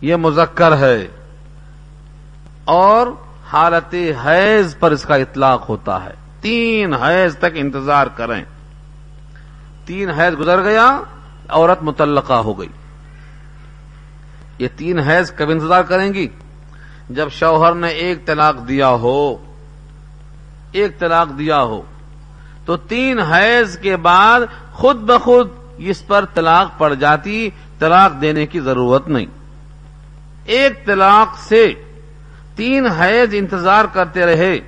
[0.00, 1.08] یہ مذکر ہے۔
[2.64, 3.06] اور
[3.52, 8.44] حالت حیض پر اس کا اطلاق ہوتا ہے۔ تین حیض تک انتظار کریں۔
[9.84, 11.00] تین حیض گزر گیا۔
[11.52, 12.68] عورت متعلقہ ہو گئی۔
[14.58, 16.28] یہ تین حیض کب انتظار کریں گی؟
[17.10, 19.36] جب شوہر نے ایک طلاق دیا ہو،
[20.72, 21.82] ایک طلاق دیا ہو،
[22.64, 24.40] تو تین حیض کے بعد
[24.72, 25.48] خود بخود
[25.78, 29.26] اس پر طلاق پڑ جاتی، طلاق دینے کی ضرورت نہیں۔
[30.44, 31.74] ایک طلاق سے
[32.56, 34.60] تین حیض انتظار کرتے رہے،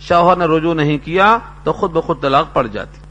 [0.00, 3.03] شوہر نے رجوع نہیں کیا، تو خود بخود طلاق پڑ جاتی۔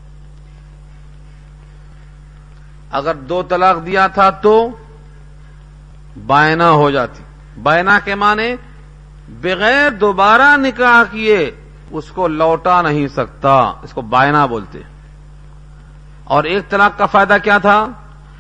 [2.94, 4.70] اگر دو طلاق دیا تھا تو
[6.26, 7.24] بائنا ہو جاتی۔
[7.64, 8.56] بائنا کے معنی
[9.42, 11.52] بغیر دوبارہ نکاح کیے
[11.92, 14.80] اس کو لوٹا نہیں سکتا، اس کو بائنا بولتے۔
[16.24, 17.86] اور ایک طلاق کا فائدہ کیا تھا؟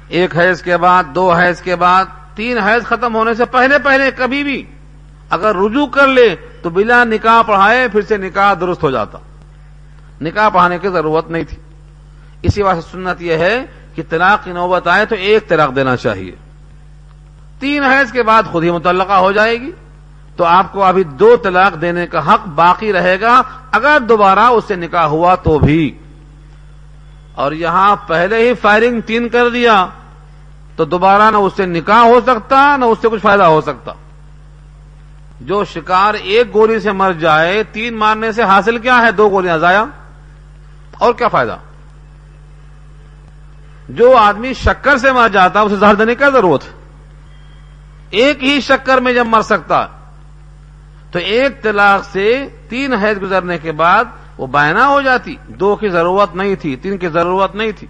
[0.07, 4.11] ایک حیض کے بعد، دو حیض کے بعد، تین حیض ختم ہونے سے پہلے پہلے
[4.11, 4.65] کبھی بھی
[5.29, 9.17] اگر رجوع کر لے تو بلا نکاح پڑھائے پھر سے نکاح درست ہو جاتا۔
[10.21, 11.57] نکاح پڑھانے کی ضرورت نہیں تھی۔
[12.41, 13.65] اسی واسطے سنت یہ ہے
[13.95, 16.35] کہ طلاق کی نوبت آئے تو ایک طلاق دینا چاہیے۔
[17.59, 19.71] تین حیض کے بعد خود ہی متعلقہ ہو جائے گی۔
[20.35, 23.41] تو آپ کو ابھی دو طلاق دینے کا حق باقی رہے گا۔
[23.71, 25.97] اگر دوبارہ اس سے نکاح ہوا تو بھی۔
[27.35, 29.87] اور یہاں پہلے ہی فائرنگ تین کر دیا۔
[30.75, 33.93] تو دوبارہ نہ اس سے نکاح ہو سکتا، نہ اس سے کچھ فائدہ ہو سکتا۔
[35.41, 39.57] جو شکار ایک گولی سے مر جائے، تین مارنے سے حاصل کیا ہے؟ دو گولیاں
[39.57, 39.83] ضائع۔
[40.97, 41.57] اور کیا فائدہ؟
[43.89, 46.61] جو آدمی شکر سے مر جاتا اسے زہر دینے کا ضرورت
[48.09, 49.87] ایک ہی شکر میں جب مر سکتا،
[51.11, 54.05] تو ایک طلاق سے تین حید گزرنے کے بعد
[54.37, 57.87] وہ بائنا ہو جاتی۔ دو کی ضرورت نہیں تھی، تین کی ضرورت نہیں تھی۔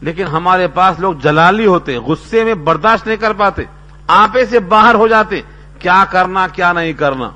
[0.00, 3.62] لیکن ہمارے پاس لوگ جلالی ہوتے، غصے میں برداشت نہیں کر پاتے،
[4.06, 5.40] آپے سے باہر ہو جاتے۔
[5.78, 7.30] کیا کرنا، کیا نہیں کرنا۔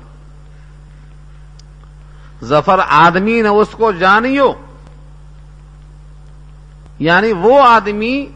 [2.43, 4.53] ظفر آدمی نے اس کو جانیو۔
[7.03, 8.27] یعنی وہ آدمی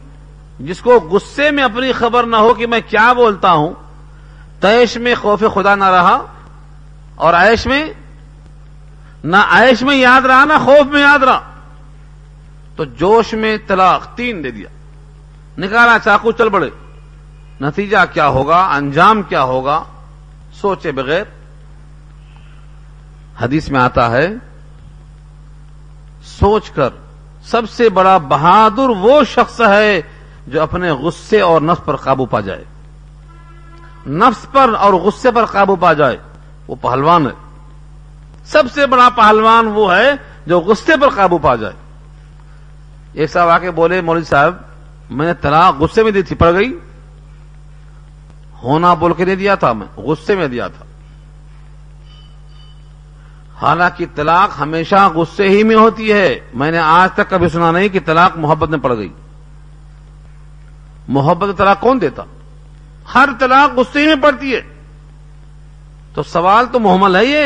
[0.59, 3.73] جس کو غصے میں اپنی خبر نہ ہو کہ میں کیا بولتا ہوں،
[4.59, 6.25] تیش میں خوف خدا نہ رہا
[7.15, 7.93] اور عیش میں،
[9.23, 11.39] نہ عیش میں یاد رہا، نہ خوف میں یاد رہا،
[12.75, 14.69] تو جوش میں طلاق تین دے دیا۔
[15.57, 16.69] نکالا چاقو، چل پڑے
[17.61, 19.83] نتیجہ کیا ہوگا؟ انجام کیا ہوگا؟
[20.61, 21.23] سوچے بغیر۔
[23.41, 24.29] حدیث میں آتا ہے،
[26.23, 26.89] سوچ کر
[27.51, 30.01] سب سے بڑا بہادر وہ شخص ہے
[30.47, 32.63] جو اپنے غصے اور نفس پر قابو پا جائے۔
[34.07, 36.17] نفس پر اور غصے پر قابو پا جائے۔
[36.67, 37.31] وہ پہلوان ہے۔
[38.45, 40.11] سب سے بڑا پہلوان وہ ہے
[40.45, 41.73] جو غصے پر قابو پا جائے۔
[43.13, 44.55] ایک صاحب آ کے بولے، مولوی صاحب،
[45.09, 46.79] میں نے طلاق غصے میں دی تھی، پڑ گئی۔
[48.63, 50.85] ہونا بول کے نہیں دیا تھا میں، غصے میں دیا تھا۔
[53.61, 57.89] حالانکہ طلاق ہمیشہ غصے ہی میں ہوتی ہے۔ میں نے آج تک کبھی سنا نہیں
[57.89, 59.09] کہ طلاق محبت میں پڑ گئی۔
[61.07, 62.23] محبت طلاق کون دیتا؟
[63.15, 64.61] ہر طلاق غصے ہی میں پڑتی ہے۔
[66.13, 67.45] تو سوال تو محمل ہے یہ۔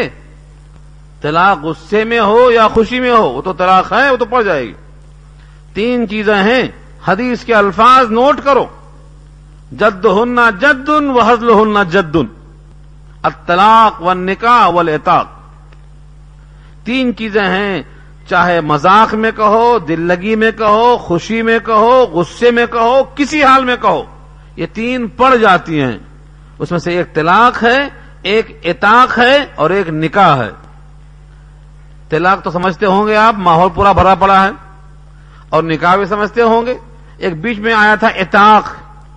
[1.21, 4.41] طلاق غصے میں ہو یا خوشی میں ہو، وہ تو طلاق ہے، وہ تو پڑ
[4.41, 4.73] جائے گی۔
[5.73, 6.63] تین چیزیں ہیں۔
[7.07, 8.65] حدیث کے الفاظ نوٹ کرو۔
[9.71, 12.25] جد ہننا جدن و حضل ہننا جدن۔
[13.23, 14.81] اطلاق و نکاح و
[16.83, 17.83] تین چیزیں ہیں۔
[18.27, 23.43] چاہے مذاق میں کہو، دل لگی میں کہو، خوشی میں کہو، غصے میں کہو، کسی
[23.43, 24.03] حال میں کہو،
[24.55, 25.97] یہ تین پڑ جاتی ہیں۔
[26.59, 27.89] اس میں سے ایک طلاق ہے،
[28.21, 30.49] ایک اتاق ہے اور ایک نکاح ہے۔
[32.09, 34.51] طلاق تو سمجھتے ہوں گے آپ، ماحول پورا بھرا پڑا ہے۔
[35.49, 36.77] اور نکاح بھی سمجھتے ہوں گے۔
[37.17, 38.69] ایک بیچ میں آیا تھا اتاق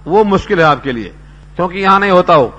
[0.07, 1.13] وہ مشکل ہے آپ کے لیے،
[1.57, 2.51] کیونکہ یہاں نہیں ہوتا ہو۔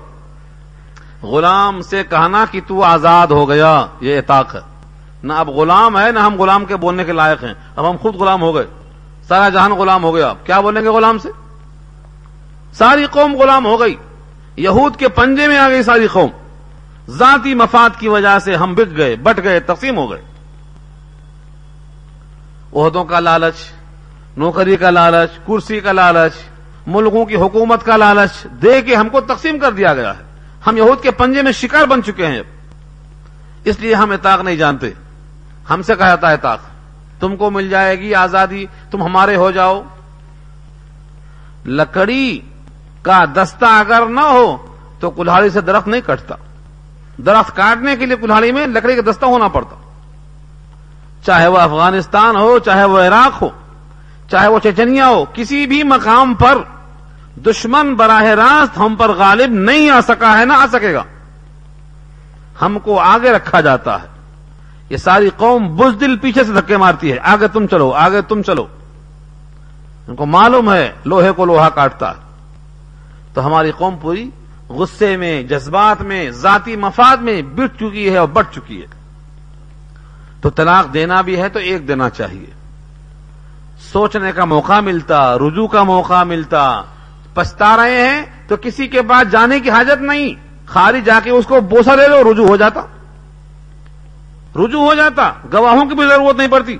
[1.22, 4.75] غلام سے کہنا کہ تو آزاد ہو گیا، یہ اتاق ہے۔
[5.26, 8.14] نہ اب غلام ہے، نہ ہم غلام کے بولنے کے لائق ہیں۔ اب ہم خود
[8.14, 8.66] غلام ہو گئے۔
[9.28, 11.28] سارا جہان غلام ہو گیا۔ آپ کیا بولیں گے غلام سے؟
[12.72, 13.96] ساری قوم غلام ہو گئی۔
[14.56, 16.30] یہود کے پنجے میں آ گئی ساری قوم۔
[17.08, 20.22] ذاتی مفاد کی وجہ سے ہم بک گئے، بٹ گئے، تقسیم ہو گئے۔
[22.72, 23.54] عہدوں کا لالچ،
[24.36, 26.32] نوکری کا لالچ، کرسی کا لالچ،
[26.86, 30.22] ملکوں کی حکومت کا لالچ، دے کے ہم کو تقسیم کر دیا گیا ہے۔
[30.66, 32.42] ہم یہود کے پنجے میں شکار بن چکے ہیں۔
[33.64, 34.90] اس لیے ہم اتاق نہیں جانتے۔
[35.70, 36.58] ہم سے کہا جاتا ہے اتاق
[37.20, 39.82] تم کو مل جائے گی آزادی، تم ہمارے ہو جاؤ۔
[41.66, 42.40] لکڑی
[43.02, 44.56] کا دستہ اگر نہ ہو
[45.00, 46.34] تو کلاڑی سے درخت نہیں کٹتا۔
[47.26, 49.76] درخت کاٹنے کے لیے کلاڑی میں لکڑی کا دستہ ہونا پڑتا۔
[51.24, 53.48] چاہے وہ افغانستان ہو، چاہے وہ عراق ہو،
[54.30, 56.58] چاہے وہ چچنیا ہو، کسی بھی مقام پر
[57.36, 61.02] دشمن براہ راست ہم پر غالب نہیں آ سکا ہے، نہ آ سکے گا۔
[62.62, 64.15] ہم کو آگے رکھا جاتا ہے۔
[64.90, 68.66] یہ ساری قوم بزدل پیچھے سے دھکے مارتی ہے۔ آگے تم چلو، آگے تم چلو۔
[70.08, 72.12] ان کو معلوم ہے، لوہے کو لوہا کاٹتا
[73.34, 74.30] تو ہماری قوم پوری
[74.68, 78.86] غصے میں، جذبات میں، ذاتی مفاد میں بٹ چکی ہے اور بٹ چکی ہے۔
[80.40, 82.46] تو طلاق دینا بھی ہے تو ایک دینا چاہیے۔
[83.92, 86.82] سوچنے کا موقع ملتا، رجوع کا موقع ملتا۔
[87.34, 90.34] پچھتا رہے ہیں تو کسی کے پاس جانے کی حاجت نہیں۔
[90.66, 92.80] خالی جا کے اس کو بوسا لے لو رجوع ہو جاتا۔
[94.64, 96.78] رجوع ہو جاتا، گواہوں کی بھی ضرورت نہیں پڑتی۔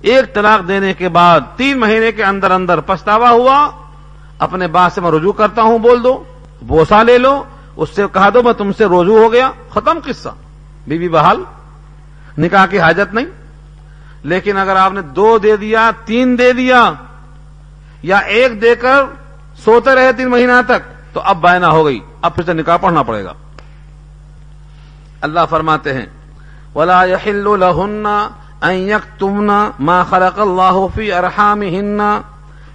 [0.00, 3.70] ایک طلاق دینے کے بعد تین مہینے کے اندر اندر پچھتاوا ہوا،
[4.38, 6.24] اپنے بات سے میں رجوع کرتا ہوں، بول دو
[6.62, 7.44] بوسا لے لو،
[7.76, 10.28] اس سے کہا دو، میں تم سے رجوع ہو گیا، ختم قصہ۔
[10.88, 11.44] بی بی بحال،
[12.38, 13.26] نکاح کی حاجت نہیں۔
[14.22, 16.92] لیکن اگر آپ نے دو دے دیا، تین دے دیا،
[18.02, 19.04] یا ایک دے کر
[19.64, 23.02] سوتے رہے تین مہینہ تک، تو اب بائنا ہو گئی۔ اب پھر سے نکاح پڑھنا
[23.02, 23.32] پڑے گا۔
[25.20, 26.06] اللہ فرماتے ہیں
[26.78, 28.06] ولا يحل لهن
[28.62, 29.46] ان يكتمن
[29.80, 32.00] ما خلق الله في ارحامهن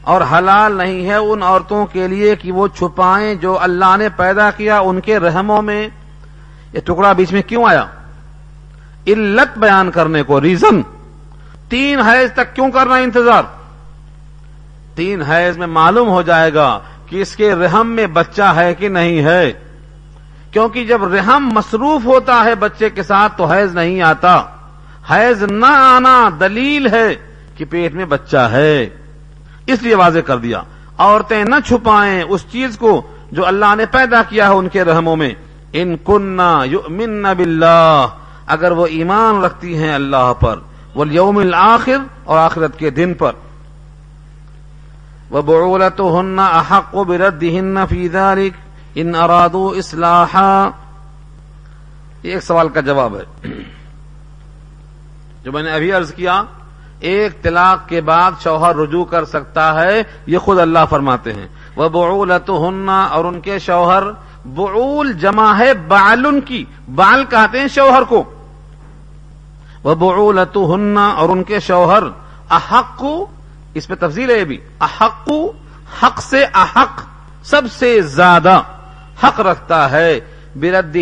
[0.02, 4.52] اور حلال نہیں ہے ان عورتوں کے لیے کہ وہ چھپائیں جو اللہ نے پیدا
[4.52, 5.88] کیا ان کے رحموں میں۔
[6.74, 7.86] یہ ٹکڑا بیچ میں کیوں آیا؟
[9.08, 10.82] علت بیان کرنے کو ریزن
[11.70, 13.44] تین حیض تک کیوں کرنا انتظار؟
[14.96, 18.90] تین حیض میں معلوم ہو جائے گا کہ اس کے رحم میں بچہ ہے کہ
[18.90, 19.54] نہیں ہے۔
[20.54, 24.44] کیونکہ جب رحم مصروف ہوتا ہے بچے کے ساتھ تو حیض نہیں آتا۔
[25.12, 27.16] حیض نہ آنا دلیل ہے
[27.58, 28.90] کہ پیٹ میں بچہ ہے۔
[29.66, 30.62] اس لیے واضح کر دیا۔
[30.98, 33.02] عورتیں نہ چھپائیں اس چیز کو
[33.32, 35.32] جو اللہ نے پیدا کیا ہے ان کے رحموں میں۔
[35.74, 38.08] ان کننا یؤمن باللہ۔
[38.48, 40.60] اگر وہ ایمان رکھتی ہیں اللہ پر۔
[40.96, 43.32] وہ یوم الآخر اور آخرت کے دن پر۔
[45.30, 48.63] وہ بولت ہن احق و برد ہن فیدارک
[48.96, 50.36] ان ارادو اصلاح
[52.22, 53.48] ایک سوال کا جواب ہے۔
[55.44, 56.44] جو میں نے ابھی عرض کیا،
[57.00, 61.90] ایک طلاق کے بعد شوہر رجوع کر سکتا ہے، یہ خود اللہ فرماتے ہیں۔ وہ
[61.90, 62.50] بولت
[63.10, 64.04] اور ان کے شوہر،
[64.46, 66.66] بعول جمع ہے بالن کی۔
[66.96, 68.24] بال کہتے ہیں شوہر کو۔
[69.84, 72.04] وہ بولت اور ان کے شوہر،
[72.50, 73.04] احق،
[73.74, 75.30] اس پہ تفصیل ہے یہ بھی۔ احق،
[76.04, 77.02] حق سے احق،
[77.44, 78.62] سب سے زیادہ۔
[79.24, 80.20] حق رکھتا ہے
[80.56, 80.98] برد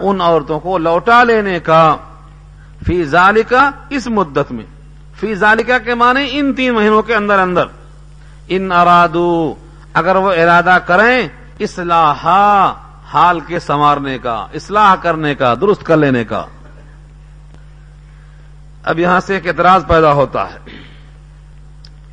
[0.00, 1.96] ان عورتوں کو لوٹا لینے کا۔
[2.86, 4.64] فی ذالکا اس مدت میں۔
[5.20, 7.64] فی ذالکا کے معنی ان تین مہینوں کے اندر اندر۔
[8.48, 9.54] ان ارادو،
[9.94, 11.28] اگر وہ ارادہ کریں
[11.60, 12.26] اصلاح
[13.14, 16.44] حال کے سنوارنے کا، اصلاح کرنے کا، درست کر لینے کا۔
[18.84, 20.58] اب یہاں سے ایک اعتراض پیدا ہوتا ہے۔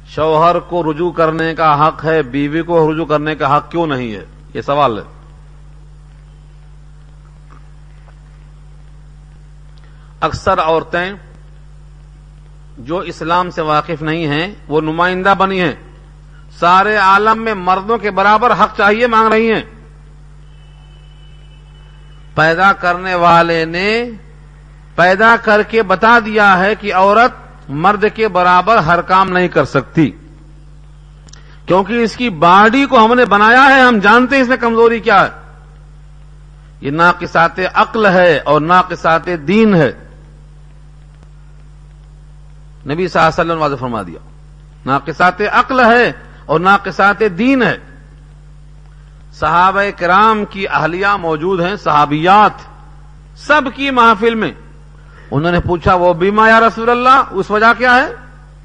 [0.08, 4.12] شوہر کو رجوع کرنے کا حق ہے، بیوی کو رجوع کرنے کا حق کیوں نہیں
[4.12, 5.24] ہے؟ یہ سوال ہے۔
[10.26, 11.13] اکثر عورتیں
[12.78, 15.76] جو اسلام سے واقف نہیں ہیں، وہ نمائندہ بنی ہیں۔
[16.59, 19.61] سارے عالم میں مردوں کے برابر حق چاہیے مانگ رہی ہیں۔
[22.36, 24.09] پیدا کرنے والے نے
[24.95, 27.32] پیدا کر کے بتا دیا ہے کہ عورت
[27.69, 30.11] مرد کے برابر ہر کام نہیں کر سکتی۔
[31.65, 34.99] کیونکہ اس کی باڈی کو ہم نے بنایا ہے، ہم جانتے ہیں اس میں کمزوری
[34.99, 35.30] کیا ہے۔
[36.82, 39.91] یہ ناقصات عقل ہے اور ناقصات دین ہے۔
[42.86, 44.20] نبی صلی اللہ علیہ وسلم واضح فرما دیا۔
[44.86, 46.12] ناقصات عقل ہے
[46.46, 47.78] اور ناقصات دین ہے۔
[49.34, 52.52] صحابہ کرام کی اہلیہ موجود ہیں، صحابیات
[53.38, 54.52] سب کی محفل میں۔
[55.32, 58.08] انہوں نے پوچھا، وہ بیما یا رسول اللہ؟ اس وجہ کیا ہے؟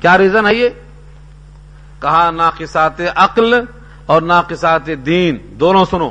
[0.01, 0.69] کیا ریزن ہے یہ؟
[2.01, 3.55] کہا، ناقصات عقل
[4.07, 6.11] اور ناقصات دین۔ دونوں سنو۔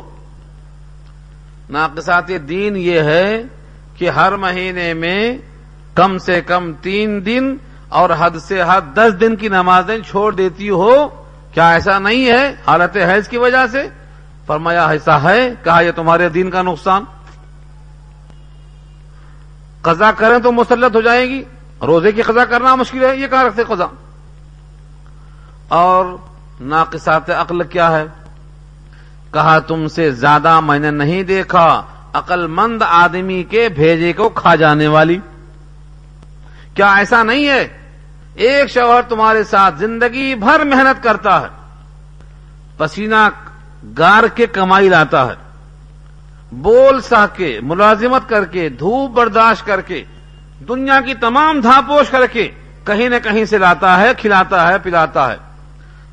[1.70, 3.43] ناقصات دین یہ ہے
[3.97, 5.38] کہ ہر مہینے میں
[5.95, 7.55] کم سے کم تین دن
[7.89, 12.55] اور حد سے حد دس دن کی نمازیں چھوڑ دیتی ہو، کیا ایسا نہیں ہے
[12.67, 13.89] حالت حیض کی وجہ سے؟
[14.45, 17.03] فرمایا، ایسا ہے، کہا، یہ تمہارے دین کا نقصان۔
[19.81, 21.43] قضا کریں تو مسلط ہو جائے گی۔
[21.81, 23.85] روزے کی قضا کرنا مشکل ہے، یہ کہاں رکھتے قضا؟
[25.67, 26.05] اور
[26.61, 28.05] ناقصات عقل کیا ہے؟
[29.31, 31.83] کہا، تم سے زیادہ میں نے نہیں دیکھا
[32.13, 35.17] عقل مند آدمی کے بھیجے کو کھا جانے والی۔
[36.73, 37.78] کیا ایسا نہیں ہے
[38.39, 41.47] ایک شوہر تمہارے ساتھ زندگی بھر محنت کرتا ہے،
[42.77, 43.29] پسینہ
[43.97, 45.33] گار کے کمائی لاتا ہے،
[46.51, 50.03] بول سہ کے، ملازمت کر کے، دھوپ برداشت کر کے،
[50.67, 52.51] دنیا کی تمام دھاپوش کر کے
[52.83, 55.37] کہیں نہ کہیں سے لاتا ہے، کھلاتا ہے، پلاتا ہے۔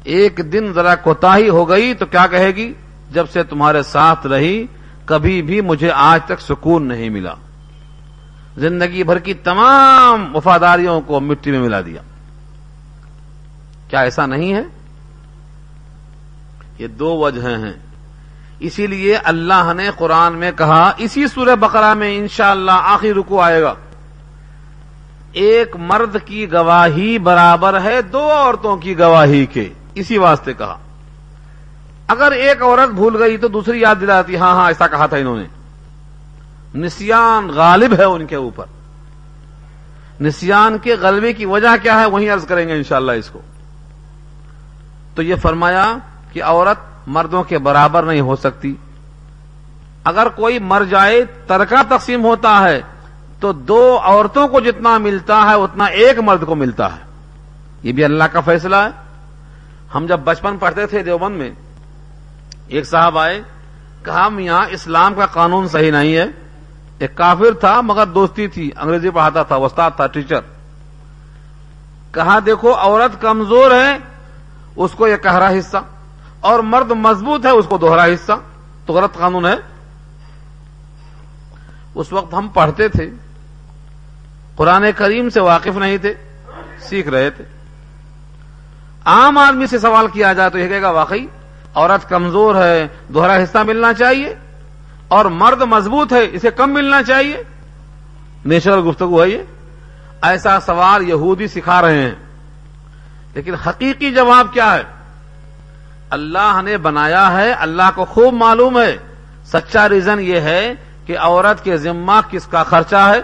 [0.04, 2.72] ایک دن ذرا کوتا ہو گئی تو کیا کہے گی؟
[3.10, 4.66] جب سے تمہارے ساتھ رہی،
[5.04, 7.34] کبھی بھی مجھے آج تک سکون نہیں ملا۔
[8.56, 12.00] زندگی بھر کی تمام وفاداریوں کو مٹی میں ملا دیا۔
[13.88, 14.62] کیا ایسا نہیں ہے؟
[16.78, 17.72] یہ دو وجہ ہیں۔
[18.58, 23.40] اسی لیے اللہ نے قرآن میں کہا، اسی سورہ بقرہ میں انشاءاللہ اللہ آخری رکو
[23.40, 23.74] آئے گا۔
[25.32, 30.78] ایک مرد کی گواہی برابر ہے دو عورتوں کی گواہی کے۔ اسی واسطے کہا۔
[32.06, 35.36] اگر ایک عورت بھول گئی تو دوسری یاد دلاتی ہاں ہاں ایسا کہا تھا انہوں
[35.36, 35.46] نے۔
[36.78, 38.64] نسیان غالب ہے ان کے اوپر۔
[40.20, 43.40] نسیان کے غلبے کی وجہ کیا ہے؟ وہیں عرض کریں گے انشاءاللہ اس کو۔
[45.16, 45.96] تو یہ فرمایا
[46.32, 48.74] کہ عورت مردوں کے برابر نہیں ہو سکتی۔
[50.04, 52.80] اگر کوئی مر جائے، ترکہ تقسیم ہوتا ہے،
[53.40, 57.00] تو دو عورتوں کو جتنا ملتا ہے، اتنا ایک مرد کو ملتا ہے۔
[57.82, 58.88] یہ بھی اللہ کا فیصلہ ہے۔
[59.94, 61.50] ہم جب بچپن پڑھتے تھے دیوبند میں،
[62.68, 63.42] ایک صاحب آئے،
[64.04, 66.26] کہا، میاں، اسلام کا قانون صحیح نہیں ہے۔
[66.98, 70.40] ایک کافر تھا، مگر دوستی تھی، انگریزی پڑھاتا تھا، استاد تھا، ٹیچر۔
[72.12, 74.15] کہا، دیکھو، عورت کمزور ہے
[74.76, 75.76] اس کو یہ کہرا حصہ،
[76.40, 78.32] اور مرد مضبوط ہے اس کو دوہرا حصہ۔
[78.86, 79.54] تو غلط قانون ہے۔
[81.94, 83.10] اس وقت ہم پڑھتے تھے،
[84.56, 86.14] قرآن کریم سے واقف نہیں تھے،
[86.78, 87.44] سیکھ رہے تھے۔
[89.04, 91.26] عام آدمی سے سوال کیا جائے تو یہ کہے گا، واقعی
[91.74, 94.34] عورت کمزور ہے، دوہرا حصہ ملنا چاہیے،
[95.08, 97.42] اور مرد مضبوط ہے، اسے کم ملنا چاہیے۔
[98.44, 99.42] نیچرل گفتگو ہے یہ۔
[100.22, 102.14] ایسا سوال یہودی سکھا رہے ہیں۔
[103.36, 104.82] لیکن حقیقی جواب کیا ہے؟
[106.10, 108.96] اللہ نے بنایا ہے، اللہ کو خوب معلوم ہے۔
[109.44, 110.74] سچا ریزن یہ ہے
[111.06, 113.22] کہ عورت کے ذمہ کس کا خرچہ ہے؟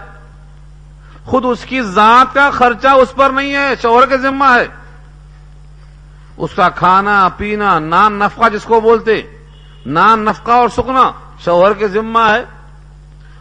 [1.25, 4.67] خود اس کی ذات کا خرچہ اس پر نہیں ہے، شوہر کے ذمہ ہے۔
[6.37, 9.21] اس کا کھانا، پینا، نان، نفقہ جس کو بولتے،
[9.85, 11.11] نان، نفقہ اور سکنا
[11.43, 12.43] شوہر کے ذمہ ہے۔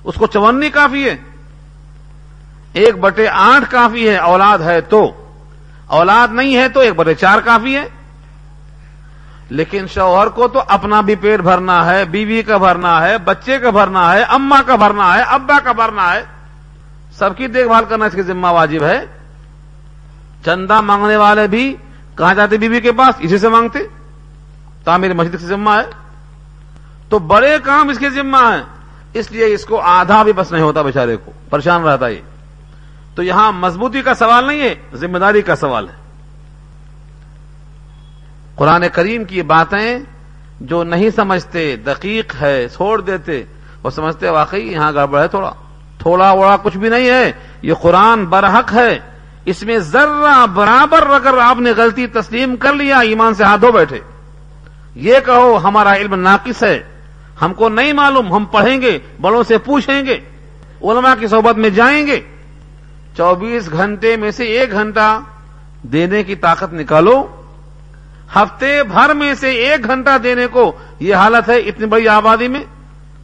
[0.05, 1.17] اس کو چونی کافی ہے۔
[2.73, 5.22] ایک بٹے آٹھ کافی ہے، اولاد ہے تو۔
[5.93, 7.89] اولاد نہیں ہے تو ایک بٹے چار کافی ہے
[9.51, 13.71] لیکن شوہر کو تو اپنا بھی پیٹ بھرنا ہے، بیوی کا بھرنا ہے، بچے کا
[13.71, 16.25] بھرنا ہے اما کا بھرنا ہے، ابا کا بھرنا ہے۔
[17.19, 19.05] سب کی دیکھ بھال کرنا اس کی ذمہ واجب ہے۔
[20.45, 21.77] چندہ مانگنے والے بھی
[22.19, 23.79] کہاں جاتے بیوی کے پاس؟ اسی سے مانگتے۔
[24.85, 25.91] تعمیر مسجد کی ذمہ ہے۔
[27.09, 28.63] تو بڑے کام اس کے ذمہ ہیں۔
[29.13, 32.21] اس لیے اس کو آدھا بھی بس نہیں ہوتا بیچارے کو۔ پریشان رہتا یہ۔
[33.15, 35.95] تو یہاں مضبوطی کا سوال نہیں ہے، ذمہ داری کا سوال ہے۔
[38.55, 39.99] قرآن کریم کی باتیں
[40.61, 43.45] جو نہیں سمجھتے، دقیق ہے، چھوڑ دیتے،
[43.83, 45.53] وہ سمجھتے واقعی یہاں گڑبڑ ہے تھوڑا۔
[45.99, 47.33] تھوڑا وڑا کچھ بھی نہیں ہے،
[47.63, 48.99] یہ قرآن برحق ہے۔
[49.45, 53.99] اس میں ذرہ برابر اگر آپ نے غلطی تسلیم کر لیا، ایمان سے ہاتھوں بیٹھے۔
[54.95, 56.83] یہ کہو، ہمارا علم ناقص ہے۔
[57.43, 60.21] ہم کو نہیں معلوم، ہم پڑھیں گے، بڑوں سے پوچھیں گے،
[60.83, 62.21] علماء کی صحبت میں جائیں گے۔
[63.17, 65.21] چوبیس گھنٹے میں سے ایک گھنٹہ
[65.83, 67.27] دینے کی طاقت نکالو۔
[68.37, 72.65] ہفتے بھر میں سے ایک گھنٹہ دینے کو یہ حالت ہے اتنی بڑی آبادی میں۔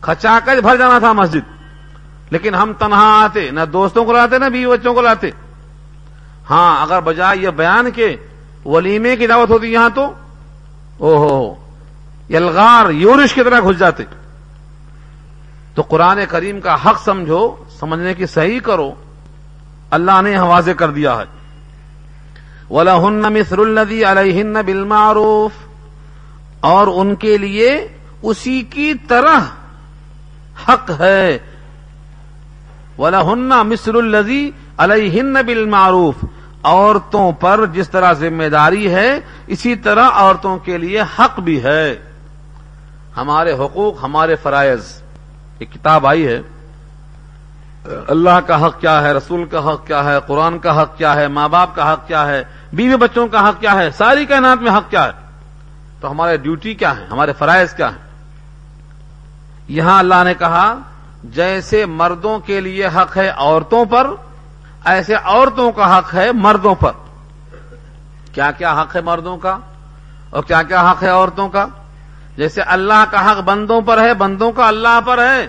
[0.01, 1.59] کھچا کر بھر جانا تھا مسجد۔
[2.31, 5.31] لیکن ہم تنہا آتے، نہ دوستوں کو لاتے، نہ بیوی بچوں کو لاتے۔
[6.51, 8.16] ہاں اگر بجائے یہ بیان کے
[8.65, 10.12] ولیمے کی دعوت ہوتی یہاں تو۔
[10.98, 11.55] او ہو
[12.31, 14.02] یلغار یورش کی طرح گھس جاتے۔
[15.74, 18.93] تو قرآن کریم کا حق سمجھو، سمجھنے کی صحیح کرو۔
[19.90, 21.24] اللہ نے حوازے کر دیا ہے۔
[22.74, 25.69] وَلَهُنَّ مِثْرُ الَّذِي عَلَيْهِنَّ بِالْمَعْرُوفِ۔
[26.60, 27.89] اور ان کے لیے
[28.23, 29.39] اسی کی طرح
[30.69, 31.39] حق ہے۔
[32.98, 36.27] وَلَهُنَّ مِثْرُ الَّذِي عَلَيْهِنَّ بِالْمَعْرُوفِ۔
[36.62, 41.97] عورتوں پر جس طرح ذمہ داری ہے، اسی طرح عورتوں کے لیے حق بھی ہے۔
[43.16, 45.02] ہمارے حقوق، ہمارے فرائض۔
[45.59, 46.43] ایک کتاب آئی ہے۔
[48.09, 51.28] اللہ کا حق کیا ہے، رسول کا حق کیا ہے، قرآن کا حق کیا ہے،
[51.28, 54.73] ماں باپ کا حق کیا ہے، بیوی بچوں کا حق کیا ہے، ساری کائنات میں
[54.73, 55.10] حق کیا ہے۔
[56.01, 58.09] تو ہمارے ڈیوٹی کیا ہے ہمارے فرائض کیا ہے
[59.69, 60.74] یہاں اللہ نے کہا،
[61.24, 64.10] جیسے مردوں کے لیے حق ہے عورتوں پر،
[64.85, 66.93] ایسے عورتوں کا حق ہے مردوں پر۔
[68.32, 69.59] کیا کیا حق ہے مردوں کا؟
[70.31, 71.66] اور کیا کیا حق ہے عورتوں کا؟
[72.36, 75.48] جیسے اللہ کا حق بندوں پر ہے، بندوں کا اللہ پر ہے۔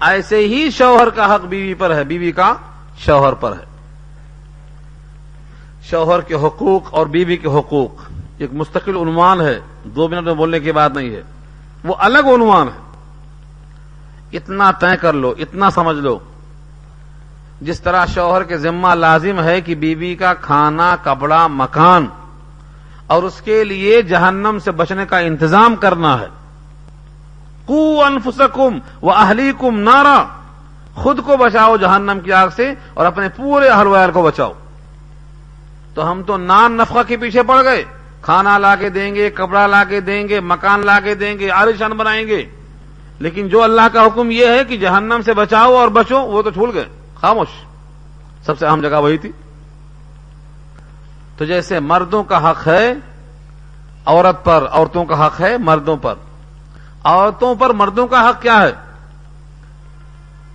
[0.00, 2.54] ایسے ہی شوہر کا حق بیوی پر ہے۔ بیوی کا
[2.98, 3.64] شوہر پر ہے۔
[5.82, 10.60] شوہر کے حقوق اور بیوی کے حقوق۔ ایک مستقل عنوان ہے۔ دو منٹ میں بولنے
[10.60, 11.22] کی بات نہیں ہے۔
[11.84, 12.84] وہ الگ عنوان ہے۔
[14.32, 16.18] اتنا طے کر لو، اتنا سمجھ لو۔
[17.60, 22.06] جس طرح شوہر کے ذمہ لازم ہے کہ بیوی کا کھانا، کپڑا، مکان
[23.06, 26.26] اور اس کے لیے جہنم سے بچنے کا انتظام کرنا ہے۔
[27.66, 30.24] کو انفسکم و اہلی کم نارا۔
[30.94, 34.52] خود کو بچاؤ جہنم کی آگ سے اور اپنے پورے اہل ویال کو بچاؤ۔
[35.94, 37.84] تو ہم تو نان نفقہ کے پیچھے پڑ گئے۔
[38.22, 41.50] کھانا لا کے دیں گے، کپڑا لا کے دیں گے، مکان لا کے دیں گے
[41.50, 42.46] آریشان بنائیں گے۔
[43.18, 46.50] لیکن جو اللہ کا حکم یہ ہے کہ جہنم سے بچاؤ اور بچو، وہ تو
[46.50, 46.84] چھوڑ گئے۔
[47.20, 47.48] خاموش۔
[48.46, 49.32] سب سے اہم جگہ وہی تھی۔
[51.36, 52.94] تو جیسے مردوں کا حق ہے،
[54.06, 56.14] عورت پر عورتوں کا حق ہے، مردوں پر۔
[57.04, 58.72] عورتوں پر مردوں کا حق کیا ہے؟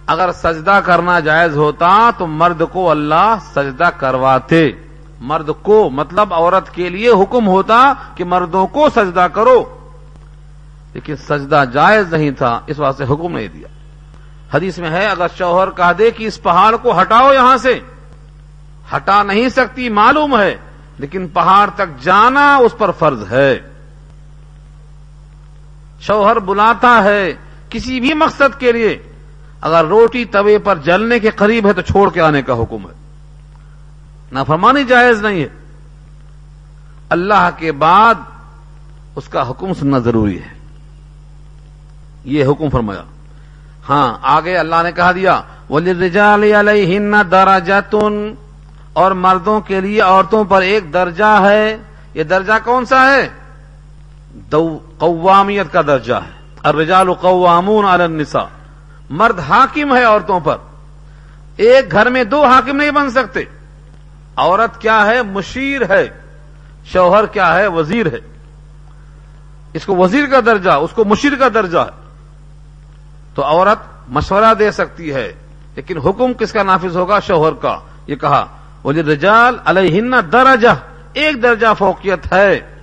[0.08, 4.72] اگر سجدہ کرنا جائز ہوتا تو مرد کو اللہ سجدہ کرواتے۔
[5.22, 9.78] مرد کو مطلب عورت کے لیے حکم ہوتا کہ مردوں کو سجدہ کرو۔
[10.94, 13.68] لیکن سجدہ جائز نہیں تھا، اس واسطے حکم نہیں دیا۔
[14.54, 17.80] حدیث میں ہے، اگر شوہر کہا دے کہ اس پہاڑ کو ہٹاؤ یہاں سے۔
[18.96, 20.58] ہٹا نہیں سکتی، معلوم ہے،
[20.98, 23.69] لیکن پہاڑ تک جانا اس پر فرض ہے۔
[26.00, 27.34] شوہر بلاتا ہے
[27.70, 29.04] کسی بھی مقصد کے لیے۔
[29.62, 32.94] اگر روٹی توے پر جلنے کے قریب ہے تو چھوڑ کے آنے کا حکم ہے۔
[34.32, 35.48] نافرمانی جائز نہیں ہے۔
[37.10, 38.16] اللہ کے بعد
[39.16, 40.60] اس کا حکم سننا ضروری ہے۔
[42.24, 43.02] یہ حکم فرمایا۔
[43.90, 48.34] ہاں آگے اللہ نے کہا دیا ولی رجال ہن درجاتن
[48.94, 51.78] اور مردوں کے لیے عورتوں پر ایک درجہ ہے۔
[52.14, 53.30] یہ درجہ کون سا ہے؟
[54.98, 58.44] قوامیت کا درجہ ہے۔ الرجال قوامون علی النساء۔
[59.10, 60.58] مرد حاکم ہے عورتوں پر۔
[61.56, 63.44] ایک گھر میں دو حاکم نہیں بن سکتے۔
[64.36, 66.08] عورت کیا ہے؟ مشیر ہے۔
[66.86, 68.18] شوہر کیا ہے؟ وزیر ہے۔
[69.74, 72.14] اس کو وزیر کا درجہ، اس کو مشیر کا درجہ ہے۔
[73.36, 75.34] تو عورت مشورہ دے سکتی ہے۔
[75.76, 78.46] لیکن حکم کس کا نافذ ہوگا؟ شوہر کا۔ یہ کہا
[78.86, 80.70] وزیر رجال علیہن درجہ
[81.14, 82.79] ایک درجہ فوقیت ہے۔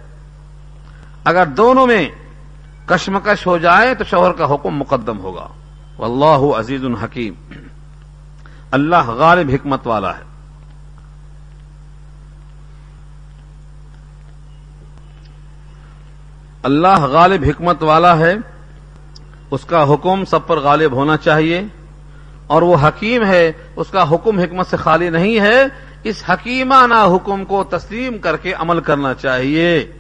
[1.27, 2.09] اگر دونوں میں
[2.87, 5.49] کشمکش ہو جائے تو شوہر کا حکم مقدم ہوگا۔
[5.99, 7.35] واللہ عزیز الحکیم
[8.71, 10.23] اللہ غالب حکمت والا ہے۔
[16.63, 18.35] اللہ غالب حکمت والا ہے۔
[19.51, 21.63] اس کا حکم سب پر غالب ہونا چاہیے۔
[22.47, 25.63] اور وہ حکیم ہے۔ اس کا حکم حکمت سے خالی نہیں ہے۔
[26.03, 29.93] اس حکیمانہ حکم کو تسلیم کر کے عمل کرنا چاہیے۔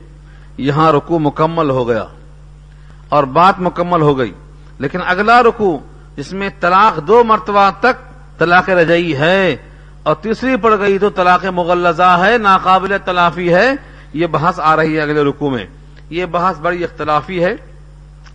[0.58, 2.04] یہاں رکو مکمل ہو گیا
[3.08, 4.32] اور بات مکمل ہو گئی
[4.78, 5.78] لیکن اگلا رکو
[6.16, 8.06] جس میں طلاق دو مرتبہ تک
[8.38, 9.56] طلاق رجعی ہے
[10.02, 13.72] اور تیسری پڑ گئی تو طلاق مغلزہ ہے، ناقابل تلافی ہے،
[14.12, 15.64] یہ بحث آ رہی ہے اگلے رکو میں۔
[16.10, 17.56] یہ بحث بڑی اختلافی ہے،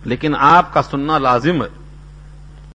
[0.04, 1.81] لیکن آپ کا سننا لازم ہے۔